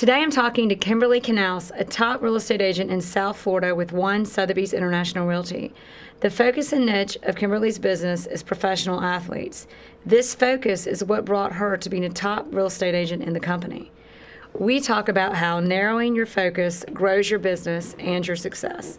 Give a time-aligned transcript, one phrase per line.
[0.00, 3.92] Today I'm talking to Kimberly Canals, a top real estate agent in South Florida with
[3.92, 5.74] One Sotheby's International Realty.
[6.20, 9.66] The focus and niche of Kimberly's business is professional athletes.
[10.06, 13.40] This focus is what brought her to being a top real estate agent in the
[13.40, 13.92] company.
[14.58, 18.98] We talk about how narrowing your focus grows your business and your success.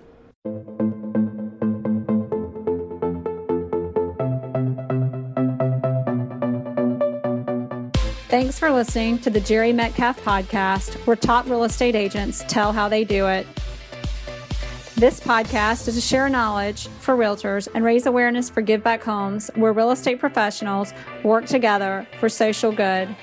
[8.32, 12.88] Thanks for listening to the Jerry Metcalf podcast, where top real estate agents tell how
[12.88, 13.46] they do it.
[14.96, 19.52] This podcast is to share knowledge for realtors and raise awareness for Give Back Homes,
[19.56, 20.94] where real estate professionals
[21.26, 23.14] work together for social good.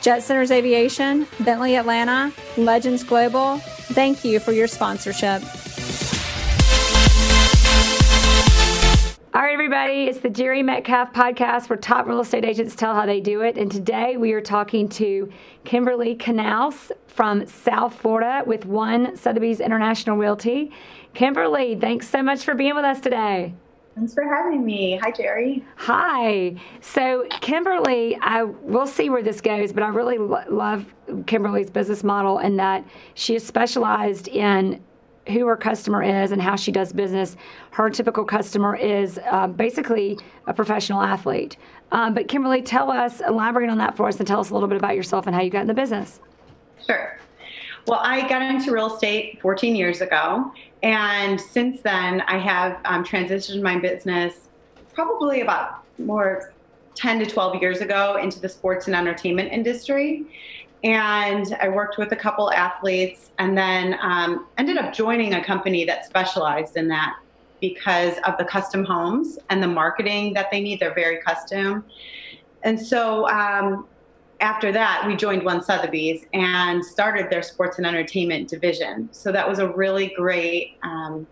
[0.00, 5.42] Jet Centers Aviation, Bentley Atlanta, Legends Global, thank you for your sponsorship.
[9.36, 13.04] All right, everybody, it's the Jerry Metcalf podcast where top real estate agents tell how
[13.04, 13.58] they do it.
[13.58, 15.30] And today we are talking to
[15.62, 20.72] Kimberly Canals from South Florida with One Sotheby's International Realty.
[21.12, 23.52] Kimberly, thanks so much for being with us today.
[23.94, 24.98] Thanks for having me.
[25.02, 25.62] Hi, Jerry.
[25.76, 26.54] Hi.
[26.80, 30.86] So, Kimberly, I will see where this goes, but I really lo- love
[31.26, 34.82] Kimberly's business model in that she is specialized in
[35.28, 37.36] who her customer is and how she does business.
[37.70, 41.56] Her typical customer is uh, basically a professional athlete.
[41.92, 44.68] Um, but Kimberly, tell us, elaborate on that for us, and tell us a little
[44.68, 46.20] bit about yourself and how you got in the business.
[46.84, 47.18] Sure.
[47.86, 50.52] Well, I got into real estate 14 years ago,
[50.82, 54.48] and since then, I have um, transitioned my business
[54.92, 56.52] probably about more
[56.96, 60.26] 10 to 12 years ago into the sports and entertainment industry
[60.84, 65.84] and I worked with a couple athletes, and then um, ended up joining a company
[65.84, 67.16] that specialized in that
[67.60, 70.80] because of the custom homes and the marketing that they need.
[70.80, 71.84] They're very custom,
[72.62, 73.86] and so um,
[74.40, 79.08] after that, we joined One Sotheby's and started their sports and entertainment division.
[79.12, 81.26] So that was a really great um,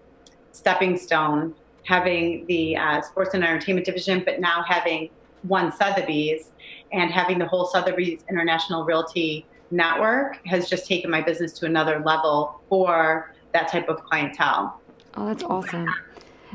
[0.53, 5.11] stepping stone, having the uh, sports and entertainment division, but now having
[5.43, 6.51] One Sotheby's
[6.95, 12.01] and having the whole Sotheby's International Realty network has just taken my business to another
[12.01, 14.81] level for that type of clientele.
[15.17, 15.93] Oh, that's awesome.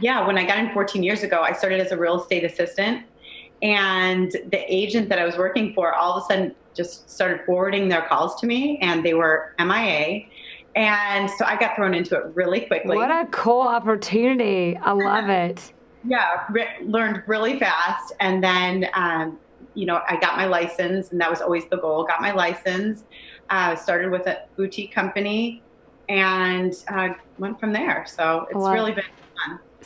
[0.02, 3.06] Yeah, when I got in 14 years ago, I started as a real estate assistant,
[3.62, 7.90] and the agent that I was working for all of a sudden just started forwarding
[7.90, 10.26] their calls to me, and they were MIA.
[10.76, 12.96] And so I got thrown into it really quickly.
[12.96, 14.78] What a cool opportunity.
[14.78, 15.74] I love it.
[16.06, 18.14] yeah, re- learned really fast.
[18.22, 19.38] And then um,
[19.74, 22.04] you know, I got my license, and that was always the goal.
[22.04, 23.04] Got my license,
[23.50, 25.62] uh, started with a boutique company,
[26.08, 28.06] and uh, went from there.
[28.08, 29.04] So it's really been.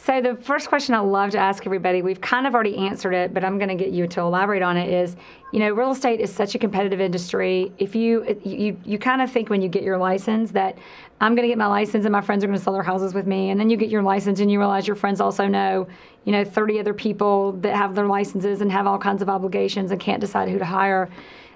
[0.05, 3.33] So the first question I love to ask everybody, we've kind of already answered it,
[3.33, 4.89] but I'm going to get you to elaborate on it.
[4.89, 5.15] Is
[5.53, 7.71] you know, real estate is such a competitive industry.
[7.77, 10.77] If you you you kind of think when you get your license that
[11.21, 13.13] I'm going to get my license and my friends are going to sell their houses
[13.13, 15.87] with me, and then you get your license and you realize your friends also know,
[16.25, 19.91] you know, 30 other people that have their licenses and have all kinds of obligations
[19.91, 21.09] and can't decide who to hire.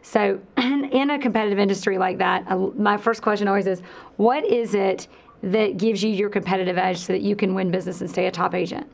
[0.04, 2.46] So, in a competitive industry like that,
[2.78, 3.82] my first question always is,
[4.16, 5.10] what is it
[5.44, 8.32] that gives you your competitive edge so that you can win business and stay a
[8.32, 8.90] top agent?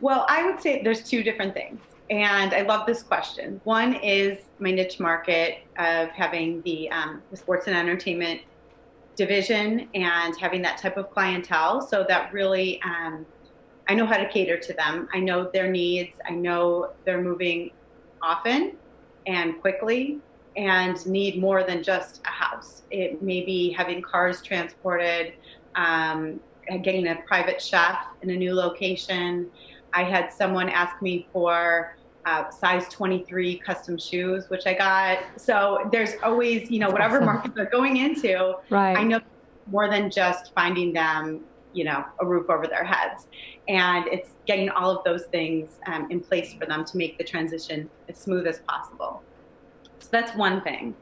[0.00, 1.80] Well, I would say there's two different things.
[2.10, 3.60] And I love this question.
[3.64, 8.42] One is my niche market of having the, um, the sports and entertainment
[9.16, 11.80] division and having that type of clientele.
[11.80, 13.24] So that really, um,
[13.88, 15.08] I know how to cater to them.
[15.14, 16.18] I know their needs.
[16.28, 17.70] I know they're moving
[18.20, 18.76] often
[19.26, 20.18] and quickly
[20.56, 22.82] and need more than just a house.
[22.90, 25.34] It may be having cars transported,
[25.74, 26.40] um,
[26.82, 29.50] getting a private chef in a new location.
[29.92, 35.18] I had someone ask me for uh, size 23 custom shoes, which I got.
[35.36, 37.26] So there's always, you know, That's whatever awesome.
[37.26, 38.96] market they're going into, right.
[38.96, 39.20] I know
[39.70, 41.40] more than just finding them,
[41.72, 43.26] you know, a roof over their heads.
[43.68, 47.24] And it's getting all of those things um, in place for them to make the
[47.24, 49.22] transition as smooth as possible.
[50.04, 50.94] So that's one thing.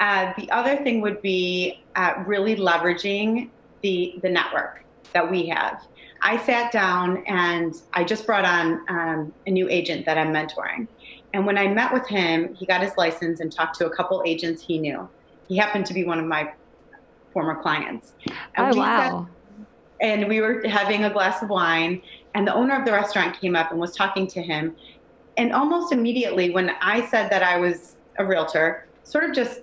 [0.00, 3.50] Uh, the other thing would be uh, really leveraging
[3.82, 5.82] the, the network that we have.
[6.22, 10.88] I sat down and I just brought on um, a new agent that I'm mentoring.
[11.34, 14.22] And when I met with him, he got his license and talked to a couple
[14.24, 15.08] agents he knew.
[15.46, 16.52] He happened to be one of my
[17.32, 18.14] former clients.
[18.56, 19.28] And oh, wow.
[19.28, 19.66] Sat,
[20.00, 22.00] and we were having a glass of wine,
[22.34, 24.74] and the owner of the restaurant came up and was talking to him.
[25.36, 29.60] And almost immediately, when I said that I was a realtor, sort of just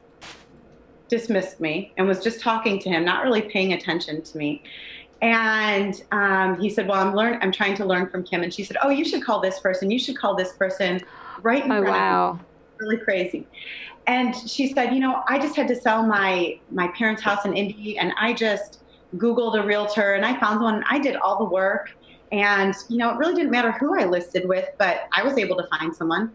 [1.07, 4.63] dismissed me and was just talking to him, not really paying attention to me.
[5.21, 7.39] And um, he said, "Well, I'm learn.
[7.41, 9.89] I'm trying to learn from Kim." And she said, "Oh, you should call this person.
[9.89, 11.01] You should call this person."
[11.41, 12.29] Right in oh, front wow.
[12.31, 12.43] of me.
[12.79, 13.47] Really crazy.
[14.07, 17.53] and she said, you know, I just had to sell my my parents' house in
[17.55, 18.79] Indy, and I just
[19.15, 20.83] Googled a realtor, and I found one.
[20.89, 21.95] I did all the work,
[22.31, 25.55] and you know, it really didn't matter who I listed with, but I was able
[25.57, 26.31] to find someone.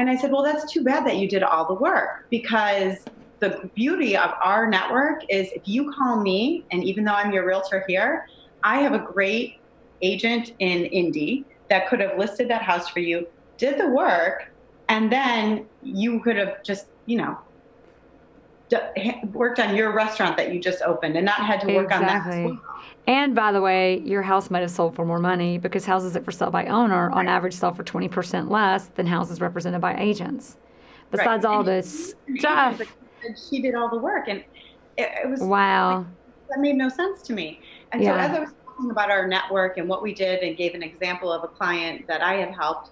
[0.00, 2.96] And I said, well, that's too bad that you did all the work because
[3.40, 7.44] the beauty of our network is if you call me, and even though I'm your
[7.44, 8.26] realtor here,
[8.64, 9.58] I have a great
[10.00, 13.26] agent in Indy that could have listed that house for you,
[13.58, 14.50] did the work,
[14.88, 17.38] and then you could have just, you know,
[19.34, 22.44] worked on your restaurant that you just opened and not had to work exactly.
[22.44, 22.62] on that.
[23.06, 26.24] And by the way, your house might have sold for more money because houses that
[26.24, 30.56] for sale by owner on average sell for 20% less than houses represented by agents.
[31.10, 31.50] Besides right.
[31.50, 32.80] all this stuff.
[33.50, 34.44] She did all the work and
[34.96, 36.06] it, it was wow.
[36.48, 37.60] that made no sense to me.
[37.92, 38.14] And yeah.
[38.14, 40.82] so as I was talking about our network and what we did and gave an
[40.82, 42.90] example of a client that I had helped,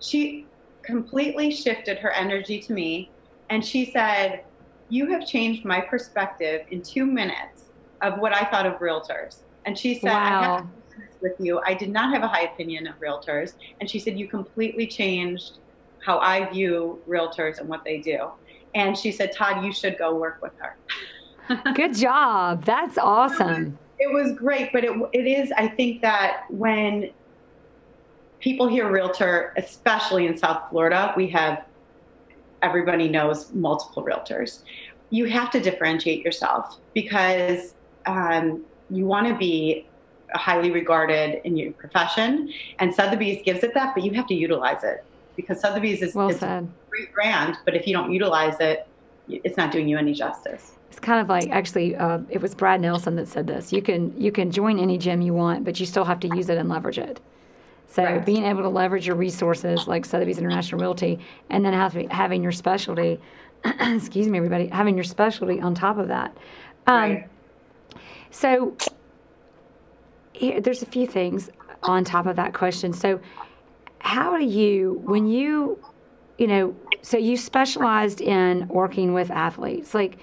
[0.00, 0.46] she
[0.82, 3.10] completely shifted her energy to me
[3.50, 4.44] and she said,
[4.90, 7.63] You have changed my perspective in two minutes
[8.04, 9.38] of what I thought of realtors.
[9.64, 10.58] And she said, wow.
[10.58, 10.64] I
[11.24, 11.60] with you.
[11.66, 13.54] I did not have a high opinion of realtors.
[13.80, 15.58] And she said, You completely changed
[16.04, 18.28] how I view realtors and what they do.
[18.76, 20.76] And she said, Todd, you should go work with her.
[21.74, 22.64] Good job.
[22.64, 23.78] That's awesome.
[23.98, 27.10] It was great, but it, it is, I think that when
[28.40, 31.64] people hear realtor, especially in South Florida, we have
[32.60, 34.62] everybody knows multiple realtors.
[35.10, 37.74] You have to differentiate yourself because
[38.06, 39.86] um, you want to be
[40.34, 44.82] highly regarded in your profession, and Sotheby's gives it that, but you have to utilize
[44.84, 45.04] it
[45.36, 48.86] because Sotheby's is well a great brand, but if you don't utilize it,
[49.28, 50.72] it's not doing you any justice.
[50.90, 53.72] It's kind of like actually, uh, it was Brad Nelson that said this.
[53.72, 56.48] You can you can join any gym you want, but you still have to use
[56.48, 57.20] it and leverage it.
[57.88, 58.24] So right.
[58.24, 61.18] being able to leverage your resources like Sotheby's International Realty,
[61.50, 63.20] and then having having your specialty,
[63.64, 66.36] excuse me, everybody, having your specialty on top of that.
[66.86, 67.28] Um, right.
[68.34, 68.76] So
[70.32, 71.50] here, there's a few things
[71.84, 72.92] on top of that question.
[72.92, 73.20] So
[74.00, 75.78] how do you when you
[76.36, 79.94] you know so you specialized in working with athletes.
[79.94, 80.18] Like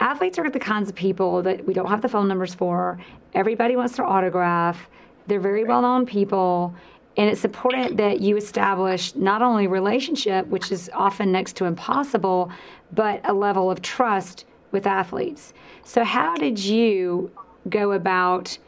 [0.00, 3.00] athletes are the kinds of people that we don't have the phone numbers for.
[3.32, 4.90] Everybody wants their autograph.
[5.26, 6.74] They're very well known people.
[7.16, 12.50] And it's important that you establish not only relationship, which is often next to impossible,
[12.92, 15.54] but a level of trust with athletes.
[15.84, 17.30] So, how did you
[17.68, 18.58] go about?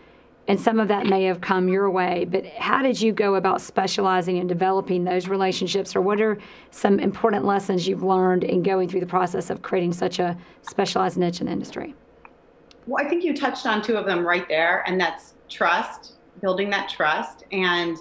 [0.49, 3.61] And some of that may have come your way, but how did you go about
[3.61, 6.39] specializing and developing those relationships, or what are
[6.71, 11.19] some important lessons you've learned in going through the process of creating such a specialized
[11.19, 11.95] niche in the industry?
[12.87, 16.71] Well, I think you touched on two of them right there, and that's trust, building
[16.71, 17.99] that trust, and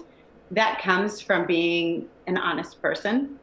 [0.50, 3.38] that comes from being an honest person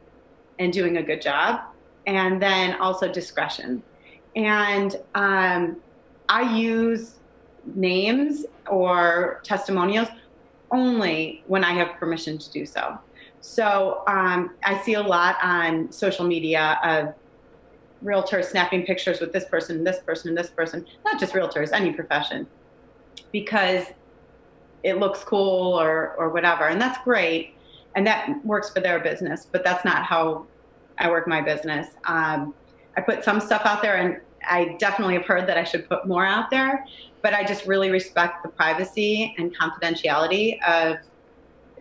[0.58, 1.60] and doing a good job,
[2.08, 3.84] and then also discretion.
[4.34, 5.76] And um,
[6.28, 7.15] I use
[7.74, 10.08] names or testimonials
[10.70, 12.98] only when I have permission to do so.
[13.40, 17.14] So um, I see a lot on social media of
[18.04, 21.92] realtors snapping pictures with this person, this person, and this person, not just realtors, any
[21.92, 22.46] profession,
[23.32, 23.84] because
[24.82, 27.54] it looks cool or or whatever, and that's great,
[27.94, 29.46] and that works for their business.
[29.50, 30.46] But that's not how
[30.98, 31.88] I work my business.
[32.04, 32.54] Um,
[32.96, 36.06] I put some stuff out there, and I definitely have heard that I should put
[36.06, 36.84] more out there.
[37.26, 40.98] But I just really respect the privacy and confidentiality of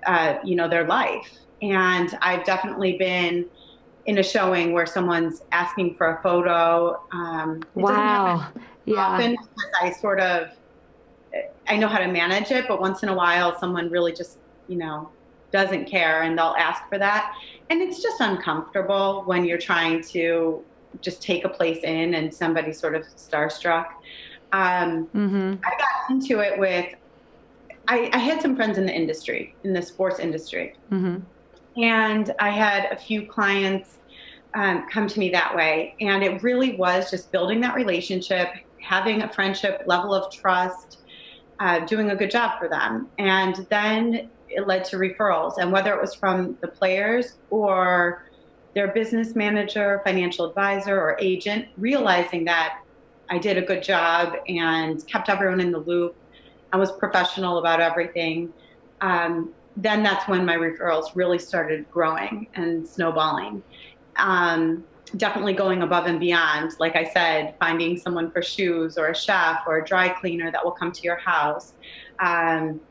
[0.08, 1.30] uh, you know their life,
[1.62, 3.46] and I've definitely been
[4.08, 7.00] in a showing where someone's asking for a photo.
[7.12, 8.48] Um, wow.
[8.86, 8.96] Yeah.
[8.96, 10.50] Often because I sort of
[11.68, 14.78] I know how to manage it, but once in a while, someone really just, you
[14.78, 15.10] know,
[15.52, 17.36] doesn't care and they'll ask for that.
[17.70, 20.64] And it's just uncomfortable when you're trying to
[21.02, 23.88] just take a place in and somebody's sort of starstruck.
[24.52, 25.56] Um, mm-hmm.
[25.64, 26.94] I got into it with,
[27.88, 30.76] I, I, had some friends in the industry, in the sports industry.
[30.92, 31.82] Mm-hmm.
[31.82, 33.98] And I had a few clients
[34.54, 35.96] um, come to me that way.
[36.00, 38.48] And it really was just building that relationship,
[38.82, 41.00] having a friendship level of trust
[41.60, 43.10] uh, doing a good job for them.
[43.18, 45.58] And then it led to referrals.
[45.58, 48.26] And whether it was from the players or
[48.74, 52.82] their business manager, financial advisor, or agent, realizing that
[53.30, 56.16] I did a good job and kept everyone in the loop
[56.76, 58.52] I was professional about everything.
[59.00, 63.64] Um, then that's when my referrals really started growing and snowballing.
[64.18, 64.84] Um,
[65.16, 66.74] definitely going above and beyond.
[66.78, 70.66] Like I said, finding someone for shoes or a chef or a dry cleaner that
[70.66, 71.76] will come to your house.
[72.20, 72.82] Um,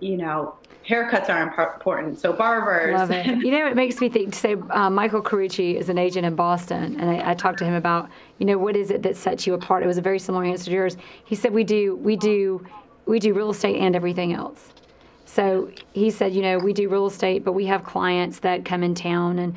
[0.00, 0.56] you know,
[0.88, 2.18] haircuts are important.
[2.18, 2.94] So barbers.
[2.94, 3.26] Love it.
[3.26, 4.32] You know, it makes me think.
[4.32, 7.64] To say, uh, Michael Carucci is an agent in Boston, and I, I, talked to
[7.64, 9.82] him about, you know, what is it that sets you apart?
[9.82, 10.96] It was a very similar answer to yours.
[11.24, 12.64] He said, we do, we do,
[13.06, 14.72] we do real estate and everything else.
[15.24, 18.82] So he said, you know, we do real estate, but we have clients that come
[18.82, 19.56] in town and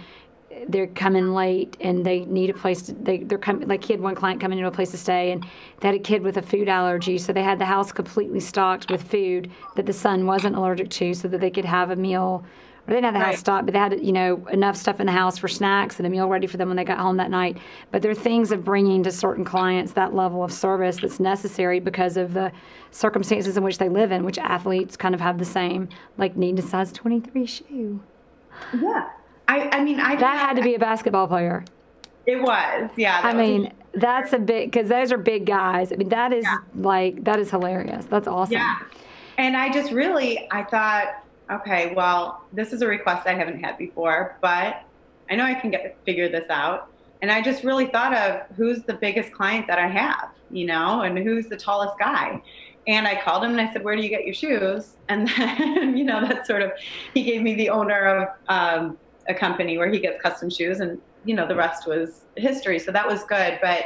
[0.67, 4.01] they're coming late and they need a place to they they're coming like he had
[4.01, 5.45] one client coming into a place to stay and
[5.79, 8.91] they had a kid with a food allergy so they had the house completely stocked
[8.91, 12.43] with food that the son wasn't allergic to so that they could have a meal.
[12.85, 13.31] Or they didn't have the right.
[13.31, 16.07] house stocked but they had you know enough stuff in the house for snacks and
[16.07, 17.57] a meal ready for them when they got home that night.
[17.91, 21.79] But there are things of bringing to certain clients that level of service that's necessary
[21.79, 22.51] because of the
[22.91, 26.57] circumstances in which they live in which athletes kind of have the same like need
[26.59, 27.99] a size 23 shoe.
[28.73, 29.09] Yeah
[29.47, 31.63] I, I mean, I that had to be a basketball player.
[32.25, 33.21] It was, yeah.
[33.23, 35.91] I mean, that's a big because those are big guys.
[35.91, 36.57] I mean, that is yeah.
[36.75, 38.05] like that is hilarious.
[38.05, 38.53] That's awesome.
[38.53, 38.79] Yeah,
[39.37, 43.77] and I just really I thought, okay, well, this is a request I haven't had
[43.77, 44.83] before, but
[45.29, 46.91] I know I can get figure this out.
[47.21, 51.01] And I just really thought of who's the biggest client that I have, you know,
[51.01, 52.41] and who's the tallest guy.
[52.85, 55.97] And I called him and I said, "Where do you get your shoes?" And then,
[55.97, 56.71] you know, that sort of
[57.13, 58.27] he gave me the owner of.
[58.49, 62.79] Um, a company where he gets custom shoes, and you know the rest was history.
[62.79, 63.85] So that was good, but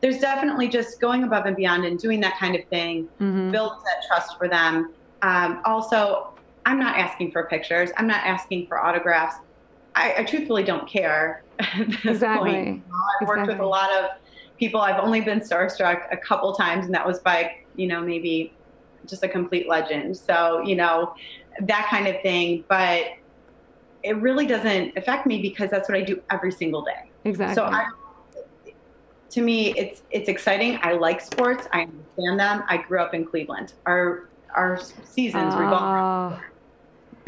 [0.00, 3.50] there's definitely just going above and beyond and doing that kind of thing mm-hmm.
[3.50, 4.92] builds that trust for them.
[5.22, 6.32] Um, also,
[6.64, 7.90] I'm not asking for pictures.
[7.96, 9.36] I'm not asking for autographs.
[9.94, 12.52] I, I truthfully don't care at this exactly.
[12.52, 12.84] point.
[13.20, 13.54] I've worked exactly.
[13.54, 14.10] with a lot of
[14.58, 14.80] people.
[14.80, 18.54] I've only been starstruck a couple times, and that was by you know maybe
[19.06, 20.16] just a complete legend.
[20.16, 21.14] So you know
[21.60, 22.64] that kind of thing.
[22.68, 23.06] But
[24.02, 27.10] it really doesn't affect me because that's what I do every single day.
[27.24, 27.54] Exactly.
[27.54, 27.86] So I,
[29.30, 30.78] to me, it's it's exciting.
[30.82, 31.66] I like sports.
[31.72, 32.64] I understand them.
[32.68, 33.74] I grew up in Cleveland.
[33.86, 35.58] Our our seasons uh.
[35.58, 36.40] revolve.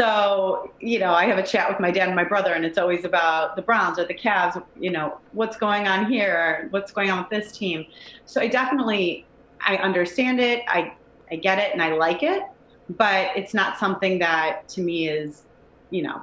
[0.00, 2.78] So you know, I have a chat with my dad and my brother, and it's
[2.78, 4.62] always about the Browns or the Cavs.
[4.78, 6.68] You know, what's going on here?
[6.70, 7.86] What's going on with this team?
[8.24, 9.26] So I definitely
[9.60, 10.62] I understand it.
[10.66, 10.94] I
[11.30, 12.42] I get it, and I like it.
[12.90, 15.42] But it's not something that to me is,
[15.90, 16.22] you know,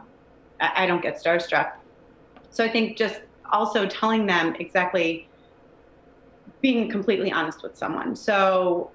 [0.59, 1.73] I don't get starstruck.
[2.51, 5.27] So I think just also telling them exactly
[6.61, 8.15] being completely honest with someone.
[8.15, 8.91] So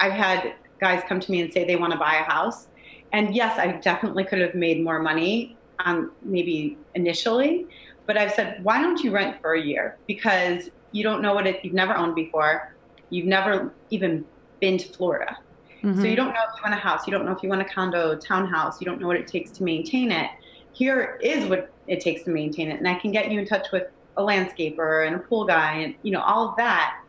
[0.00, 2.68] I've had guys come to me and say they want to buy a house.
[3.12, 7.66] And yes, I definitely could have made more money um, maybe initially,
[8.06, 9.96] but I've said, why don't you rent for a year?
[10.06, 12.74] Because you don't know what it, you've never owned before.
[13.10, 14.24] You've never even
[14.60, 15.36] been to Florida.
[15.82, 16.00] Mm-hmm.
[16.00, 17.06] So you don't know if you want a house.
[17.06, 18.80] You don't know if you want a condo, townhouse.
[18.80, 20.30] You don't know what it takes to maintain it
[20.76, 22.78] here is what it takes to maintain it.
[22.78, 23.84] And I can get you in touch with
[24.18, 27.00] a landscaper and a pool guy and, you know, all of that.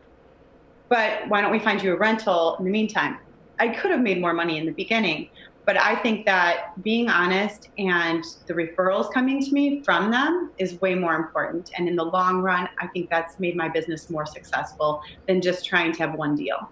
[0.88, 3.18] But why don't we find you a rental in the meantime?
[3.58, 5.28] I could have made more money in the beginning,
[5.66, 10.80] but I think that being honest and the referrals coming to me from them is
[10.80, 11.70] way more important.
[11.76, 15.66] And in the long run, I think that's made my business more successful than just
[15.66, 16.70] trying to have one deal.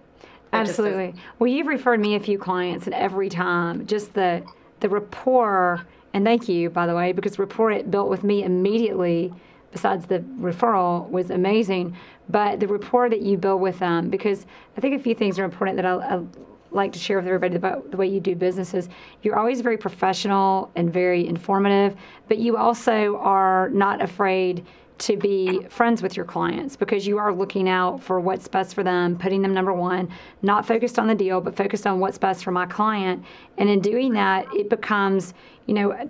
[0.53, 1.13] Absolutely.
[1.37, 4.43] Well, you've referred me a few clients, and every time, just the
[4.79, 5.85] the rapport
[6.17, 9.31] and thank you, by the way, because rapport it built with me immediately,
[9.71, 11.95] besides the referral, was amazing.
[12.27, 15.43] But the rapport that you build with them, because I think a few things are
[15.43, 16.23] important that I, I
[16.71, 18.89] like to share with everybody about the way you do businesses.
[19.21, 21.95] You're always very professional and very informative,
[22.27, 24.65] but you also are not afraid
[24.99, 28.83] to be friends with your clients because you are looking out for what's best for
[28.83, 30.09] them, putting them number one,
[30.41, 33.23] not focused on the deal, but focused on what's best for my client.
[33.57, 35.33] And in doing that, it becomes,
[35.65, 36.09] you know,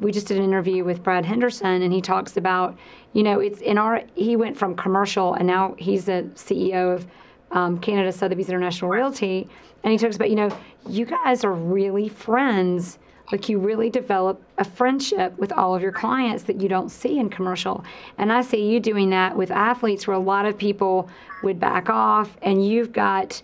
[0.00, 2.76] we just did an interview with Brad Henderson, and he talks about,
[3.12, 7.06] you know, it's in our, he went from commercial and now he's the CEO of
[7.50, 9.48] um, Canada Sotheby's International Realty.
[9.84, 10.56] And he talks about, you know,
[10.88, 12.98] you guys are really friends
[13.30, 17.18] like you really develop a friendship with all of your clients that you don't see
[17.18, 17.84] in commercial.
[18.18, 21.08] And I see you doing that with athletes where a lot of people
[21.42, 23.42] would back off and you've got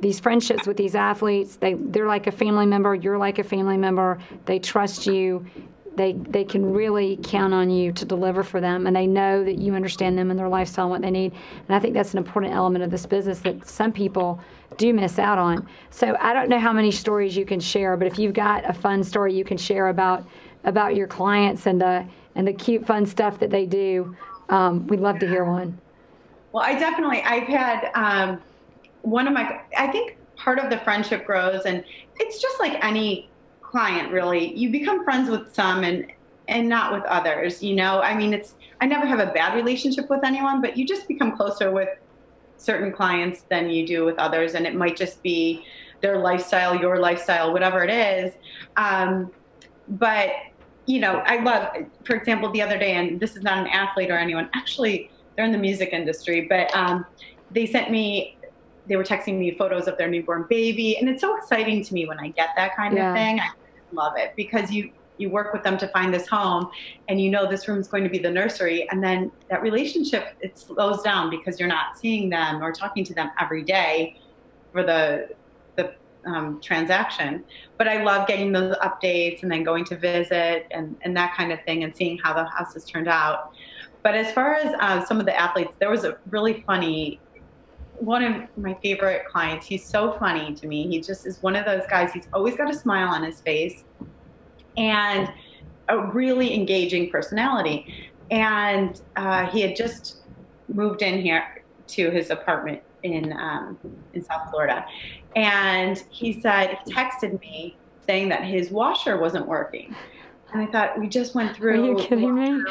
[0.00, 1.56] these friendships with these athletes.
[1.56, 4.18] They they're like a family member, you're like a family member.
[4.46, 5.46] They trust you.
[5.94, 9.58] They they can really count on you to deliver for them and they know that
[9.58, 11.32] you understand them and their lifestyle and what they need.
[11.68, 14.40] And I think that's an important element of this business that some people
[14.76, 15.68] do miss out on.
[15.90, 18.72] So I don't know how many stories you can share, but if you've got a
[18.72, 20.26] fun story you can share about
[20.64, 24.16] about your clients and the and the cute fun stuff that they do,
[24.48, 25.78] um, we'd love to hear one.
[26.52, 28.40] Well, I definitely I've had um,
[29.02, 31.84] one of my I think part of the friendship grows, and
[32.16, 33.28] it's just like any
[33.60, 34.54] client really.
[34.54, 36.06] You become friends with some and
[36.48, 37.62] and not with others.
[37.62, 40.86] You know, I mean, it's I never have a bad relationship with anyone, but you
[40.86, 41.88] just become closer with
[42.64, 45.64] certain clients than you do with others, and it might just be
[46.02, 48.32] their lifestyle, your lifestyle, whatever it is.
[48.76, 49.30] Um,
[49.88, 50.30] but
[50.86, 51.68] you know, I love,
[52.04, 54.48] for example, the other day, and this is not an athlete or anyone.
[54.54, 57.04] Actually, they're in the music industry, but um,
[57.50, 58.36] they sent me.
[58.86, 62.06] They were texting me photos of their newborn baby, and it's so exciting to me
[62.06, 63.06] when I get that kind Yeah.
[63.06, 63.38] of thing.
[63.38, 63.48] I
[63.92, 66.70] love it because you you work with them to find this home,
[67.08, 70.34] and you know this room is going to be the nursery, and then that relationship
[70.40, 74.18] it slows down because you're not seeing them or talking to them every day
[74.72, 75.28] for the
[75.76, 75.94] the
[76.26, 77.44] um, transaction.
[77.78, 81.52] But I love getting those updates and then going to visit and, and that kind
[81.52, 83.52] of thing and seeing how the house has turned out.
[84.02, 87.20] But as far as uh, some of the athletes, there was a really funny
[87.98, 89.64] one of my favorite clients.
[89.64, 90.88] He's so funny to me.
[90.88, 92.12] He just is one of those guys.
[92.12, 93.84] He's always got a smile on his face
[94.76, 95.32] and
[95.88, 98.10] a really engaging personality.
[98.30, 100.22] And uh, he had just
[100.72, 103.78] moved in here to his apartment in um,
[104.14, 104.86] in South Florida,
[105.36, 107.76] and he said he texted me
[108.06, 109.94] saying that his washer wasn't working.
[110.52, 111.72] And I thought we just went through.
[111.72, 112.62] Are you kidding me?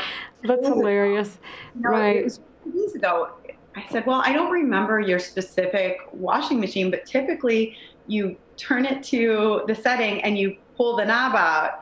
[0.43, 1.39] That's hilarious.
[1.75, 2.17] No, Right.
[2.17, 3.31] It was two days ago.
[3.75, 7.75] I said, Well, I don't remember your specific washing machine, but typically
[8.07, 11.81] you turn it to the setting and you pull the knob out.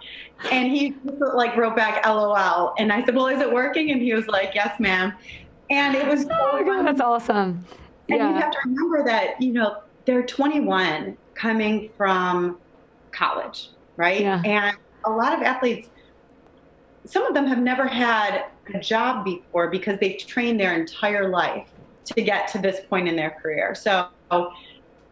[0.51, 2.73] And he just, like wrote back LOL.
[2.77, 3.91] And I said, Well, is it working?
[3.91, 5.13] And he was like, Yes, ma'am.
[5.69, 7.65] And it was so Oh God, that's awesome.
[8.09, 12.57] And you have to remember that, you know, they're 21 coming from
[13.11, 14.21] college, right?
[14.21, 14.41] Yeah.
[14.43, 15.89] And a lot of athletes,
[17.05, 21.67] some of them have never had a job before because they've trained their entire life
[22.05, 23.75] to get to this point in their career.
[23.75, 24.07] So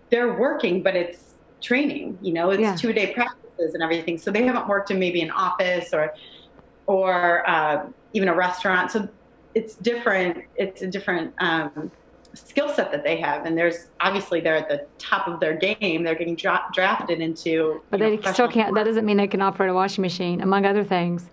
[0.09, 2.75] they're working, but it's training, you know, it's Yeah.
[2.75, 3.13] two day
[3.73, 4.17] and everything.
[4.17, 6.13] So they haven't worked in maybe an office or,
[6.85, 8.91] or uh, even a restaurant.
[8.91, 9.07] So
[9.55, 10.43] it's different.
[10.55, 11.91] It's a different um,
[12.33, 13.45] skill set that they have.
[13.45, 16.03] And there's obviously they're at the top of their game.
[16.03, 17.81] They're getting dra- drafted into.
[17.89, 20.41] But you know, they still can't, that doesn't mean they can operate a washing machine,
[20.41, 21.29] among other things.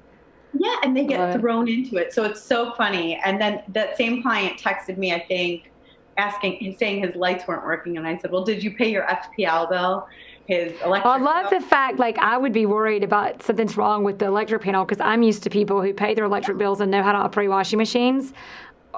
[0.56, 1.40] Yeah, and they get Love it.
[1.40, 2.12] thrown into it.
[2.12, 3.20] So it's so funny.
[3.24, 5.70] And then that same client texted me, I think,
[6.16, 7.96] asking, saying his lights weren't working.
[7.96, 10.06] And I said, Well, did you pay your FPL bill?
[10.46, 11.60] His electric I love bill?
[11.60, 15.00] the fact, like, I would be worried about something's wrong with the electric panel because
[15.00, 17.78] I'm used to people who pay their electric bills and know how to operate washing
[17.78, 18.34] machines.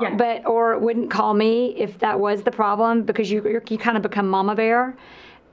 [0.01, 0.15] Yeah.
[0.15, 3.97] But, or wouldn't call me if that was the problem because you, you're, you kind
[3.97, 4.97] of become mama bear.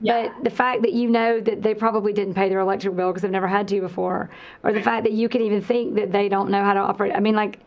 [0.00, 0.28] Yeah.
[0.34, 3.22] But the fact that you know that they probably didn't pay their electric bill because
[3.22, 4.28] they've never had to before,
[4.62, 7.14] or the fact that you can even think that they don't know how to operate.
[7.14, 7.60] I mean, like,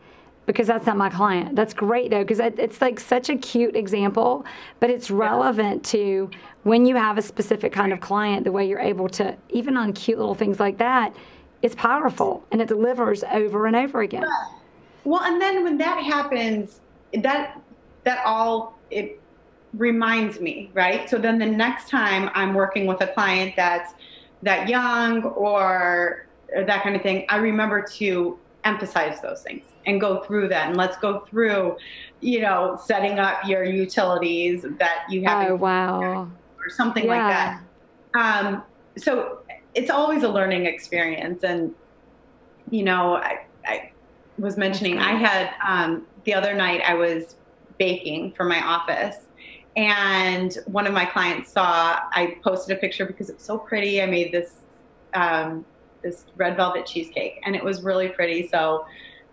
[0.48, 1.54] because that's not my client.
[1.54, 4.46] That's great though, because it, it's like such a cute example,
[4.80, 6.30] but it's relevant to
[6.62, 9.92] when you have a specific kind of client, the way you're able to, even on
[9.92, 11.14] cute little things like that,
[11.60, 14.24] it's powerful and it delivers over and over again.
[15.04, 16.80] Well, and then when that happens,
[17.12, 17.60] that
[18.04, 19.20] that all it
[19.74, 21.10] reminds me, right?
[21.10, 23.92] So then the next time I'm working with a client that's
[24.42, 30.00] that young or, or that kind of thing, I remember to emphasize those things and
[30.00, 31.76] go through that and let's go through,
[32.20, 36.30] you know, setting up your utilities that you have Oh, wow.
[36.58, 37.62] or something like that.
[38.14, 38.62] Um,
[38.96, 39.38] so
[39.74, 41.44] it's always a learning experience.
[41.44, 41.74] And,
[42.70, 43.92] you know, I, I
[44.38, 47.36] was mentioning, I had um, the other night I was
[47.78, 49.16] baking for my office.
[49.76, 54.02] And one of my clients saw I posted a picture because it's so pretty.
[54.02, 54.54] I made this
[55.14, 55.64] um,
[56.02, 58.48] this red velvet cheesecake, and it was really pretty.
[58.48, 58.86] So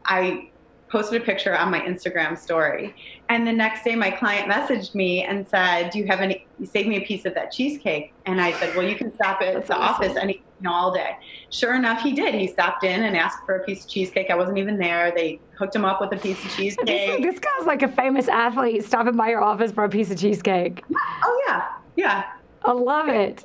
[0.05, 0.49] I
[0.87, 2.95] posted a picture on my Instagram story.
[3.27, 6.45] And the next day, my client messaged me and said, "Do you have any?
[6.59, 9.41] You saved me a piece of that cheesecake." And I said, "Well, you can stop
[9.41, 10.05] at That's the awesome.
[10.05, 11.17] office any you know all day."
[11.49, 12.35] Sure enough, he did.
[12.35, 14.29] He stopped in and asked for a piece of cheesecake.
[14.29, 15.11] I wasn't even there.
[15.15, 17.21] They hooked him up with a piece of This, cheesecake.
[17.23, 20.83] this guy's like a famous athlete stopping by your office for a piece of cheesecake.
[21.23, 22.23] oh yeah, yeah.
[22.63, 23.43] I love it.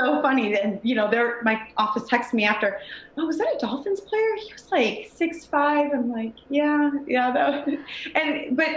[0.00, 0.56] So funny.
[0.56, 2.78] And you know, their my office texted me after,
[3.16, 4.36] oh, was that a Dolphins player?
[4.46, 5.90] He was like six five.
[5.92, 7.78] I'm like, yeah, yeah, that was,
[8.14, 8.68] and but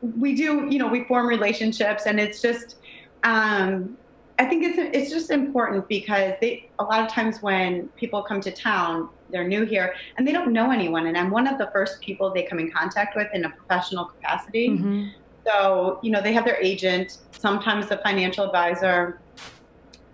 [0.00, 2.76] we do, you know, we form relationships, and it's just,
[3.22, 3.96] um,
[4.38, 8.40] I think it's it's just important because they a lot of times when people come
[8.42, 11.70] to town, they're new here and they don't know anyone, and I'm one of the
[11.72, 14.70] first people they come in contact with in a professional capacity.
[14.70, 15.10] Mhm.
[15.46, 19.20] So, you know, they have their agent, sometimes the financial advisor,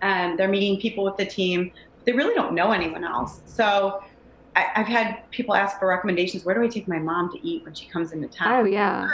[0.01, 1.71] and they're meeting people with the team.
[2.05, 3.41] They really don't know anyone else.
[3.45, 4.03] So,
[4.55, 6.43] I, I've had people ask for recommendations.
[6.43, 8.51] Where do I take my mom to eat when she comes into town?
[8.51, 9.09] Oh, yeah.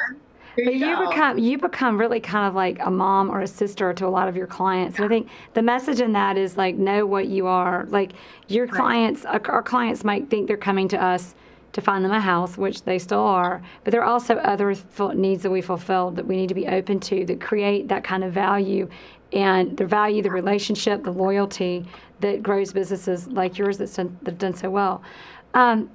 [0.55, 4.07] But you become you become really kind of like a mom or a sister to
[4.07, 4.97] a lot of your clients.
[4.97, 7.85] And I think the message in that is like know what you are.
[7.89, 8.13] Like
[8.47, 11.35] your clients, our our clients might think they're coming to us
[11.73, 13.61] to find them a house, which they still are.
[13.83, 14.75] But there are also other
[15.13, 18.23] needs that we fulfill that we need to be open to that create that kind
[18.23, 18.89] of value
[19.33, 21.85] and the value, the relationship, the loyalty
[22.21, 25.01] that grows businesses like yours that's done, that have done so well.
[25.53, 25.89] Um,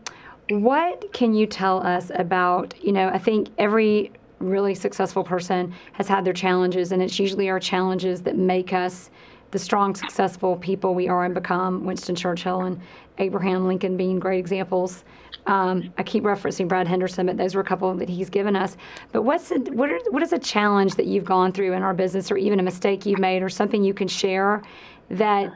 [0.51, 6.09] what can you tell us about, you know, I think every really successful person has
[6.09, 9.11] had their challenges, and it's usually our challenges that make us
[9.53, 11.85] the strong, successful people we are and become.
[11.85, 12.81] Winston Churchill and
[13.19, 15.05] Abraham Lincoln being great examples.
[15.47, 18.77] Um, I keep referencing Brad Henderson, but those were a couple that he's given us.
[19.13, 21.95] But what's a, what, are, what is a challenge that you've gone through in our
[21.95, 24.63] business, or even a mistake you've made, or something you can share
[25.11, 25.53] that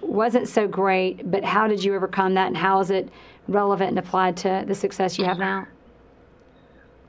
[0.00, 3.08] wasn't so great, but how did you overcome that, and how is it
[3.46, 5.66] relevant and applied to the success you have now?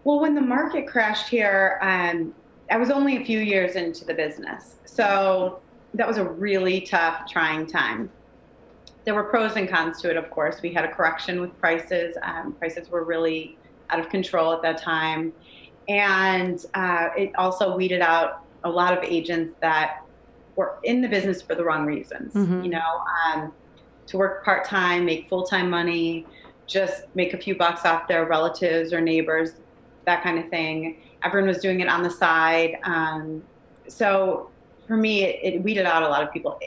[0.03, 2.33] Well, when the market crashed here, um,
[2.69, 4.75] I was only a few years into the business.
[4.85, 5.59] So
[5.93, 8.09] that was a really tough, trying time.
[9.05, 10.61] There were pros and cons to it, of course.
[10.61, 12.17] We had a correction with prices.
[12.21, 13.57] Um, prices were really
[13.89, 15.33] out of control at that time.
[15.87, 20.03] And uh, it also weeded out a lot of agents that
[20.57, 22.33] were in the business for the wrong reasons.
[22.33, 22.63] Mm-hmm.
[22.63, 23.53] You know, um,
[24.07, 26.25] to work part time, make full time money,
[26.65, 29.53] just make a few bucks off their relatives or neighbors,
[30.05, 30.97] that kind of thing.
[31.23, 32.77] Everyone was doing it on the side.
[32.83, 33.43] Um,
[33.87, 34.49] so
[34.87, 36.59] for me, it, it, weeded out a lot of people.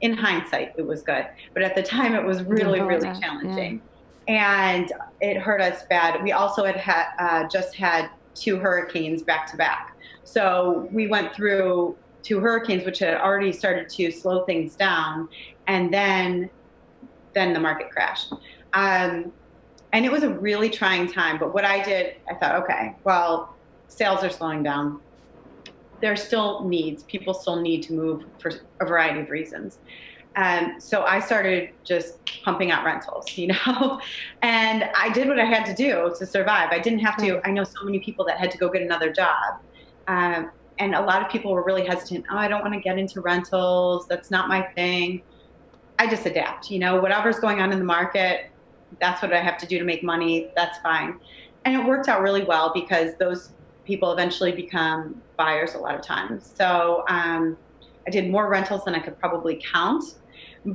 [0.00, 3.80] In hindsight, it was good, but at the time, it was really, really challenging,
[4.26, 4.72] yeah.
[4.74, 6.20] and it hurt us bad.
[6.22, 11.34] We also had, had uh, just had two hurricanes back to back, so we went
[11.34, 15.28] through two hurricanes, which had already started to slow things down,
[15.68, 16.50] and then
[17.34, 18.32] then the market crashed.
[18.72, 19.32] Um,
[19.92, 21.38] and it was a really trying time.
[21.38, 23.54] But what I did, I thought, okay, well,
[23.88, 25.00] sales are slowing down.
[26.02, 27.04] There are still needs.
[27.04, 29.78] People still need to move for a variety of reasons.
[30.36, 34.00] Um, so I started just pumping out rentals, you know,
[34.42, 36.68] and I did what I had to do to survive.
[36.70, 37.34] I didn't have to.
[37.34, 37.40] Hmm.
[37.44, 39.60] I know so many people that had to go get another job,
[40.08, 42.24] um, and a lot of people were really hesitant.
[42.30, 44.06] Oh, I don't want to get into rentals.
[44.08, 45.22] That's not my thing.
[45.98, 46.70] I just adapt.
[46.70, 48.50] You know, whatever's going on in the market,
[49.00, 50.50] that's what I have to do to make money.
[50.56, 51.20] That's fine.
[51.64, 53.50] And it worked out really well because those
[53.84, 56.52] people eventually become buyers a lot of times.
[56.56, 57.56] So um,
[58.06, 60.04] I did more rentals than I could probably count,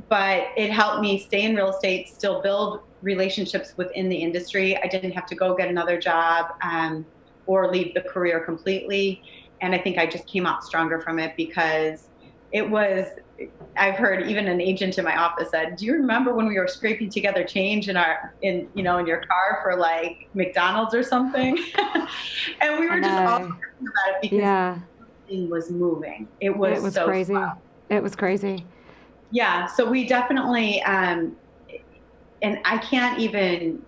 [0.08, 4.76] but it helped me stay in real estate, still build relationships within the industry.
[4.76, 7.06] I didn't have to go get another job um,
[7.46, 9.22] or leave the career completely.
[9.62, 12.10] And I think I just came out stronger from it because
[12.52, 13.06] it was
[13.76, 16.66] I've heard even an agent in my office said, "Do you remember when we were
[16.66, 21.02] scraping together change in our in you know in your car for like McDonald's or
[21.02, 21.58] something?"
[22.60, 24.78] and we were just all talking about it because yeah.
[25.28, 26.26] thing was moving.
[26.40, 27.34] It was it was so crazy.
[27.34, 27.52] Slow.
[27.90, 28.64] It was crazy.
[29.30, 31.36] Yeah, so we definitely um,
[32.42, 33.82] and I can't even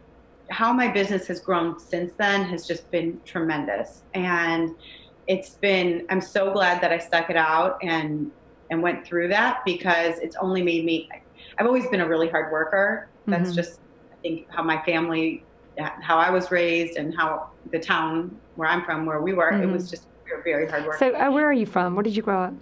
[0.50, 4.74] how my business has grown since then has just been tremendous and
[5.28, 8.32] it's been i'm so glad that i stuck it out and
[8.70, 11.08] and went through that because it's only made me
[11.58, 13.08] I've always been a really hard worker.
[13.26, 13.56] That's mm-hmm.
[13.56, 13.80] just
[14.12, 15.44] I think how my family
[15.78, 19.62] how I was raised and how the town where I'm from where we were mm-hmm.
[19.62, 19.90] it was mm-hmm.
[19.90, 20.06] just
[20.44, 20.98] very hard work.
[20.98, 21.94] So uh, where are you from?
[21.94, 22.54] Where did you grow up?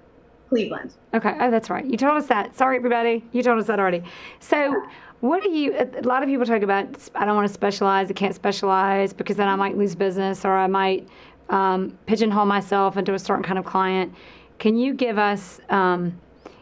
[0.49, 0.94] Cleveland.
[1.14, 1.37] Okay.
[1.38, 1.85] Oh, that's right.
[1.85, 2.57] You told us that.
[2.57, 3.25] Sorry, everybody.
[3.33, 4.03] You told us that already.
[4.40, 4.83] So,
[5.21, 5.75] what do you?
[5.77, 6.87] A lot of people talk about.
[7.14, 8.11] I don't want to specialize.
[8.11, 11.07] I can't specialize because then I might lose business or I might
[11.51, 14.14] um, pigeonhole myself into a certain kind of client.
[14.59, 16.18] Can you give us um,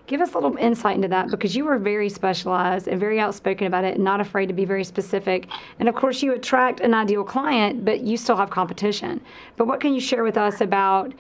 [0.06, 3.66] give us a little insight into that because you were very specialized and very outspoken
[3.66, 5.48] about it and not afraid to be very specific.
[5.78, 9.20] And of course, you attract an ideal client, but you still have competition.
[9.56, 11.12] But what can you share with us about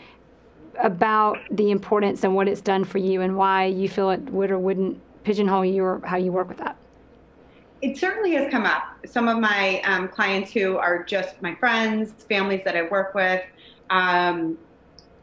[0.82, 4.50] about the importance and what it's done for you and why you feel it would
[4.50, 6.76] or wouldn't pigeonhole you or how you work with that?
[7.80, 8.82] It certainly has come up.
[9.06, 13.42] Some of my um, clients who are just my friends, families that I work with,
[13.88, 14.58] um,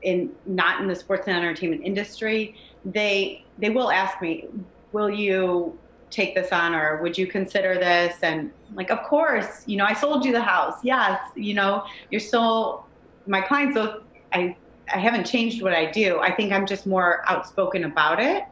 [0.04, 4.48] in not in the sports and entertainment industry, they they will ask me,
[4.92, 5.78] "Will you
[6.10, 9.94] take this on, or would you consider this?" And like, of course, you know, I
[9.94, 10.80] sold you the house.
[10.84, 12.86] Yes, you know, you're still
[13.28, 13.76] my clients.
[13.76, 14.02] So
[14.34, 14.56] I
[14.94, 16.20] I haven't changed what I do.
[16.20, 18.44] I think I'm just more outspoken about it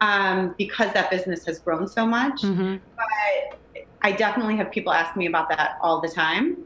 [0.00, 2.42] um, because that business has grown so much.
[2.42, 2.76] Mm-hmm.
[2.96, 6.58] But I definitely have people ask me about that all the time,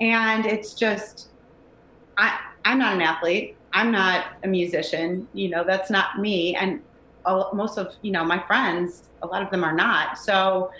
[0.00, 1.28] and it's just
[2.16, 3.55] I I'm not an athlete.
[3.72, 5.28] I'm not a musician.
[5.32, 6.56] You know, that's not me.
[6.56, 6.80] And
[7.52, 10.18] most of, you know, my friends, a lot of them are not.
[10.18, 10.70] So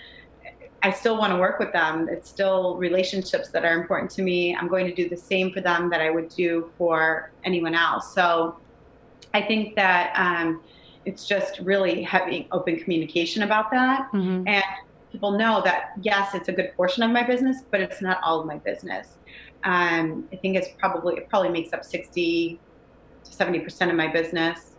[0.81, 2.07] I still want to work with them.
[2.09, 4.55] It's still relationships that are important to me.
[4.55, 8.13] I'm going to do the same for them that I would do for anyone else.
[8.13, 8.57] So
[9.33, 10.61] I think that um,
[11.05, 14.07] it's just really having open communication about that.
[14.13, 14.47] Mm-hmm.
[14.47, 14.63] And
[15.11, 18.39] people know that yes, it's a good portion of my business, but it's not all
[18.39, 19.17] of my business.
[19.63, 22.59] Um, I think it's probably it probably makes up sixty
[23.27, 24.75] to seventy percent of my business.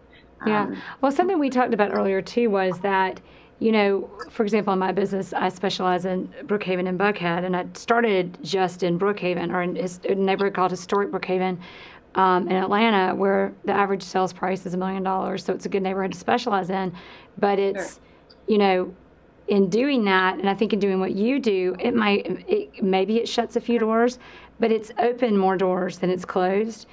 [0.46, 0.62] Yeah.
[0.62, 3.20] Um, well, something we talked about earlier too was that
[3.60, 7.66] you know, for example, in my business, I specialize in Brookhaven and Buckhead, and I
[7.74, 11.58] started just in Brookhaven or in a neighborhood called Historic Brookhaven
[12.14, 15.44] um, in Atlanta, where the average sales price is a million dollars.
[15.44, 16.92] So it's a good neighborhood to specialize in.
[17.38, 18.02] But it's, sure.
[18.46, 18.94] you know,
[19.48, 23.16] in doing that, and I think in doing what you do, it might, it, maybe
[23.16, 24.20] it shuts a few doors,
[24.60, 26.86] but it's opened more doors than it's closed.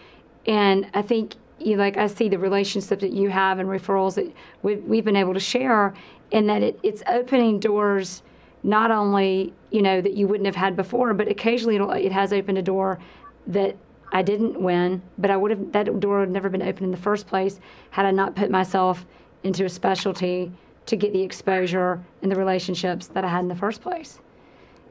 [0.47, 4.31] And I think you like I see the relationship that you have and referrals that
[4.61, 5.93] we've, we've been able to share,
[6.31, 8.23] and that it, it's opening doors
[8.63, 12.57] not only you know that you wouldn't have had before, but occasionally it has opened
[12.57, 12.99] a door
[13.47, 13.75] that
[14.11, 16.97] I didn't win, but I would have that door would never been open in the
[16.97, 17.59] first place
[17.91, 19.05] had I not put myself
[19.43, 20.51] into a specialty
[20.85, 24.19] to get the exposure and the relationships that I had in the first place.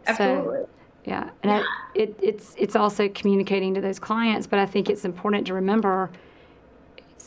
[0.06, 0.58] Absolutely.
[0.58, 0.68] So,
[1.04, 1.62] yeah, and yeah.
[1.62, 5.54] I, it, it's it's also communicating to those clients, but I think it's important to
[5.54, 6.10] remember.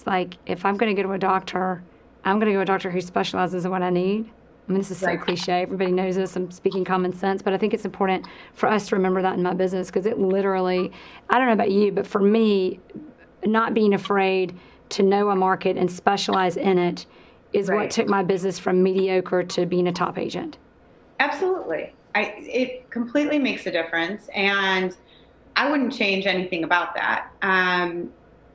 [0.08, 1.84] Like if I'm going to go to a doctor,
[2.24, 4.32] I'm going to go to a doctor who specializes in what I need.
[4.68, 5.22] I mean, this is so right.
[5.22, 5.62] cliche.
[5.62, 6.36] Everybody knows this.
[6.36, 9.44] I'm speaking common sense, but I think it's important for us to remember that in
[9.44, 10.92] my business because it literally,
[11.30, 12.80] I don't know about you, but for me,
[13.46, 14.58] not being afraid
[14.90, 17.06] to know a market and specialize in it
[17.54, 17.76] is right.
[17.76, 20.58] what took my business from mediocre to being a top agent.
[21.20, 21.94] Absolutely.
[22.16, 24.30] I, it completely makes a difference.
[24.30, 24.96] And
[25.56, 27.32] I wouldn't change anything about that.
[27.42, 28.12] Um,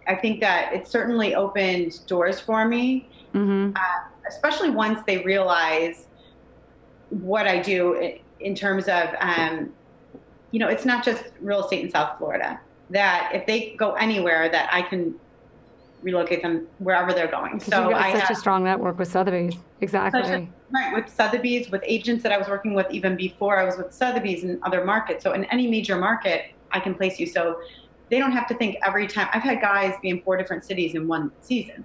[0.07, 3.77] I think that it certainly opened doors for me, mm-hmm.
[3.77, 6.07] uh, especially once they realize
[7.11, 9.73] what I do in terms of, um,
[10.51, 12.61] you know, it's not just real estate in South Florida.
[12.91, 15.15] That if they go anywhere, that I can
[16.03, 17.61] relocate them wherever they're going.
[17.61, 19.55] So I have such a strong network with Sotheby's.
[19.81, 20.21] Exactly.
[20.21, 23.77] A, right with Sotheby's, with agents that I was working with even before I was
[23.77, 25.23] with Sotheby's in other markets.
[25.23, 27.27] So in any major market, I can place you.
[27.27, 27.61] So
[28.12, 29.27] they don't have to think every time.
[29.33, 31.83] I've had guys be in four different cities in one season.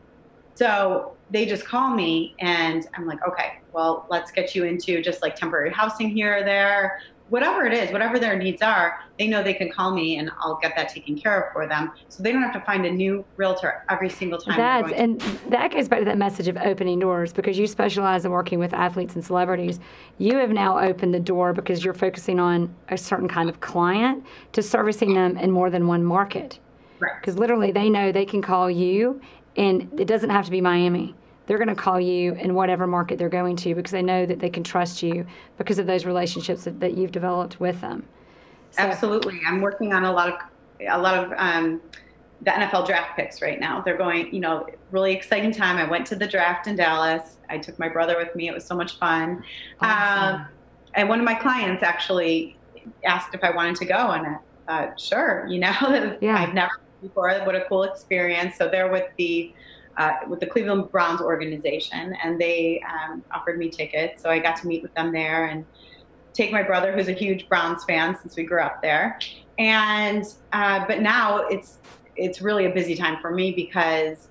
[0.56, 5.22] So they just call me and I'm like, okay, well, let's get you into just
[5.22, 9.44] like temporary housing here or there whatever it is, whatever their needs are, they know
[9.44, 11.92] they can call me and I'll get that taken care of for them.
[12.10, 14.58] So they don't have to find a new realtor every single time.
[14.58, 18.32] That's and that goes back to that message of opening doors because you specialize in
[18.32, 19.80] working with athletes and celebrities.
[20.18, 24.26] You have now opened the door because you're focusing on a certain kind of client
[24.54, 26.60] to servicing them in more than one market.
[27.00, 27.12] Right.
[27.20, 29.22] Because literally they know they can call you
[29.56, 31.16] and it doesn't have to be Miami
[31.48, 34.40] they're going to call you in whatever market they're going to because they know that
[34.40, 35.26] they can trust you
[35.58, 38.06] because of those relationships that, that you've developed with them.
[38.72, 40.40] So, Absolutely, I'm working on a lot of
[40.88, 41.82] a lot of um,
[42.42, 43.82] the NFL draft picks right now.
[43.82, 45.78] They're going, you know, really exciting time.
[45.78, 47.38] I went to the draft in Dallas.
[47.50, 48.48] I took my brother with me.
[48.48, 49.44] It was so much fun.
[49.82, 50.42] Awesome.
[50.42, 50.48] Um,
[50.94, 52.58] and one of my clients actually
[53.06, 55.48] asked if I wanted to go, and I thought, sure.
[55.48, 56.38] You know, yeah.
[56.38, 57.32] I've never before.
[57.40, 58.56] What a cool experience.
[58.58, 59.54] So they're with the
[59.98, 64.22] uh, with the Cleveland Browns organization, and they um, offered me tickets.
[64.22, 65.66] So I got to meet with them there and
[66.34, 69.20] take my brother, who's a huge Browns fan since we grew up there.
[69.58, 71.80] And uh, but now it's
[72.16, 74.30] it's really a busy time for me because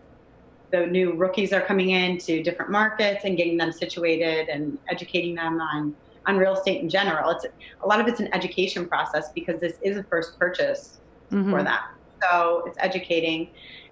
[0.71, 5.35] the new rookies are coming in to different markets and getting them situated and educating
[5.35, 5.95] them on
[6.27, 7.31] on real estate in general.
[7.31, 7.47] It's
[7.83, 10.99] a lot of it's an education process because this is a first purchase
[11.31, 11.51] mm-hmm.
[11.51, 11.79] for them.
[12.23, 13.51] So it's educating,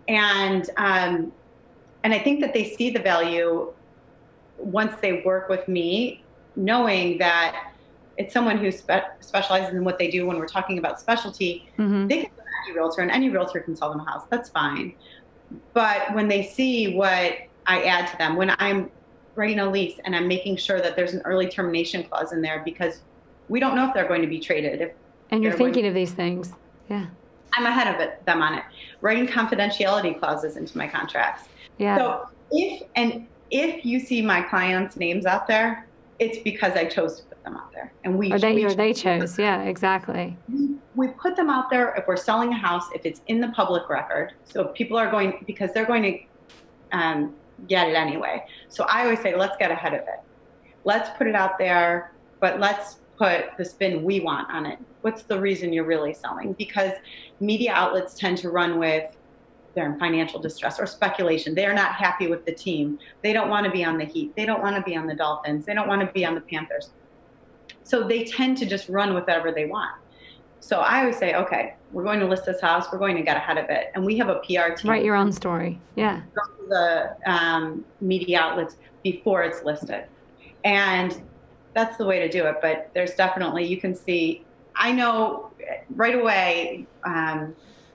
[0.08, 1.32] and um,
[2.04, 3.72] and I think that they see the value
[4.58, 6.22] once they work with me,
[6.54, 7.72] knowing that
[8.18, 11.68] it's someone who spe- specializes in what they do when we're talking about specialty.
[11.78, 12.06] Mm-hmm.
[12.06, 14.26] They can go to any realtor, and any realtor can sell them a house.
[14.28, 14.94] That's fine.
[15.72, 18.90] But when they see what I add to them, when I'm
[19.34, 22.62] writing a lease and I'm making sure that there's an early termination clause in there
[22.64, 23.00] because
[23.48, 24.80] we don't know if they're going to be traded.
[24.80, 24.92] If
[25.30, 26.52] and you're thinking of these things.
[26.88, 27.06] Yeah.
[27.54, 28.64] I'm ahead of it, them on it.
[29.00, 31.48] Writing confidentiality clauses into my contracts.
[31.78, 31.96] Yeah.
[31.96, 35.86] So if and if you see my clients' names out there,
[36.18, 38.74] it's because I chose to put them out there, and we or they we or
[38.74, 39.38] they chose.
[39.38, 40.36] Yeah, exactly.
[40.52, 43.48] We, we put them out there if we're selling a house, if it's in the
[43.48, 44.32] public record.
[44.44, 47.34] So people are going because they're going to um,
[47.68, 48.44] get it anyway.
[48.68, 50.20] So I always say, let's get ahead of it.
[50.84, 54.78] Let's put it out there, but let's put the spin we want on it.
[55.02, 56.52] What's the reason you're really selling?
[56.54, 56.92] Because
[57.40, 59.10] media outlets tend to run with
[59.74, 61.54] they're in financial distress or speculation.
[61.54, 62.98] They are not happy with the team.
[63.22, 64.34] They don't want to be on the Heat.
[64.36, 65.64] They don't want to be on the Dolphins.
[65.64, 66.90] They don't want to be on the Panthers.
[67.82, 69.92] So they tend to just run with whatever they want.
[70.60, 72.86] So I always say, okay, we're going to list this house.
[72.90, 74.90] We're going to get ahead of it, and we have a PR team.
[74.90, 75.78] Write your own story.
[75.94, 76.22] Yeah.
[76.70, 80.06] The um, media outlets before it's listed,
[80.64, 81.20] and
[81.74, 82.56] that's the way to do it.
[82.62, 84.46] But there's definitely you can see.
[84.74, 85.50] I know
[85.90, 87.54] right away um,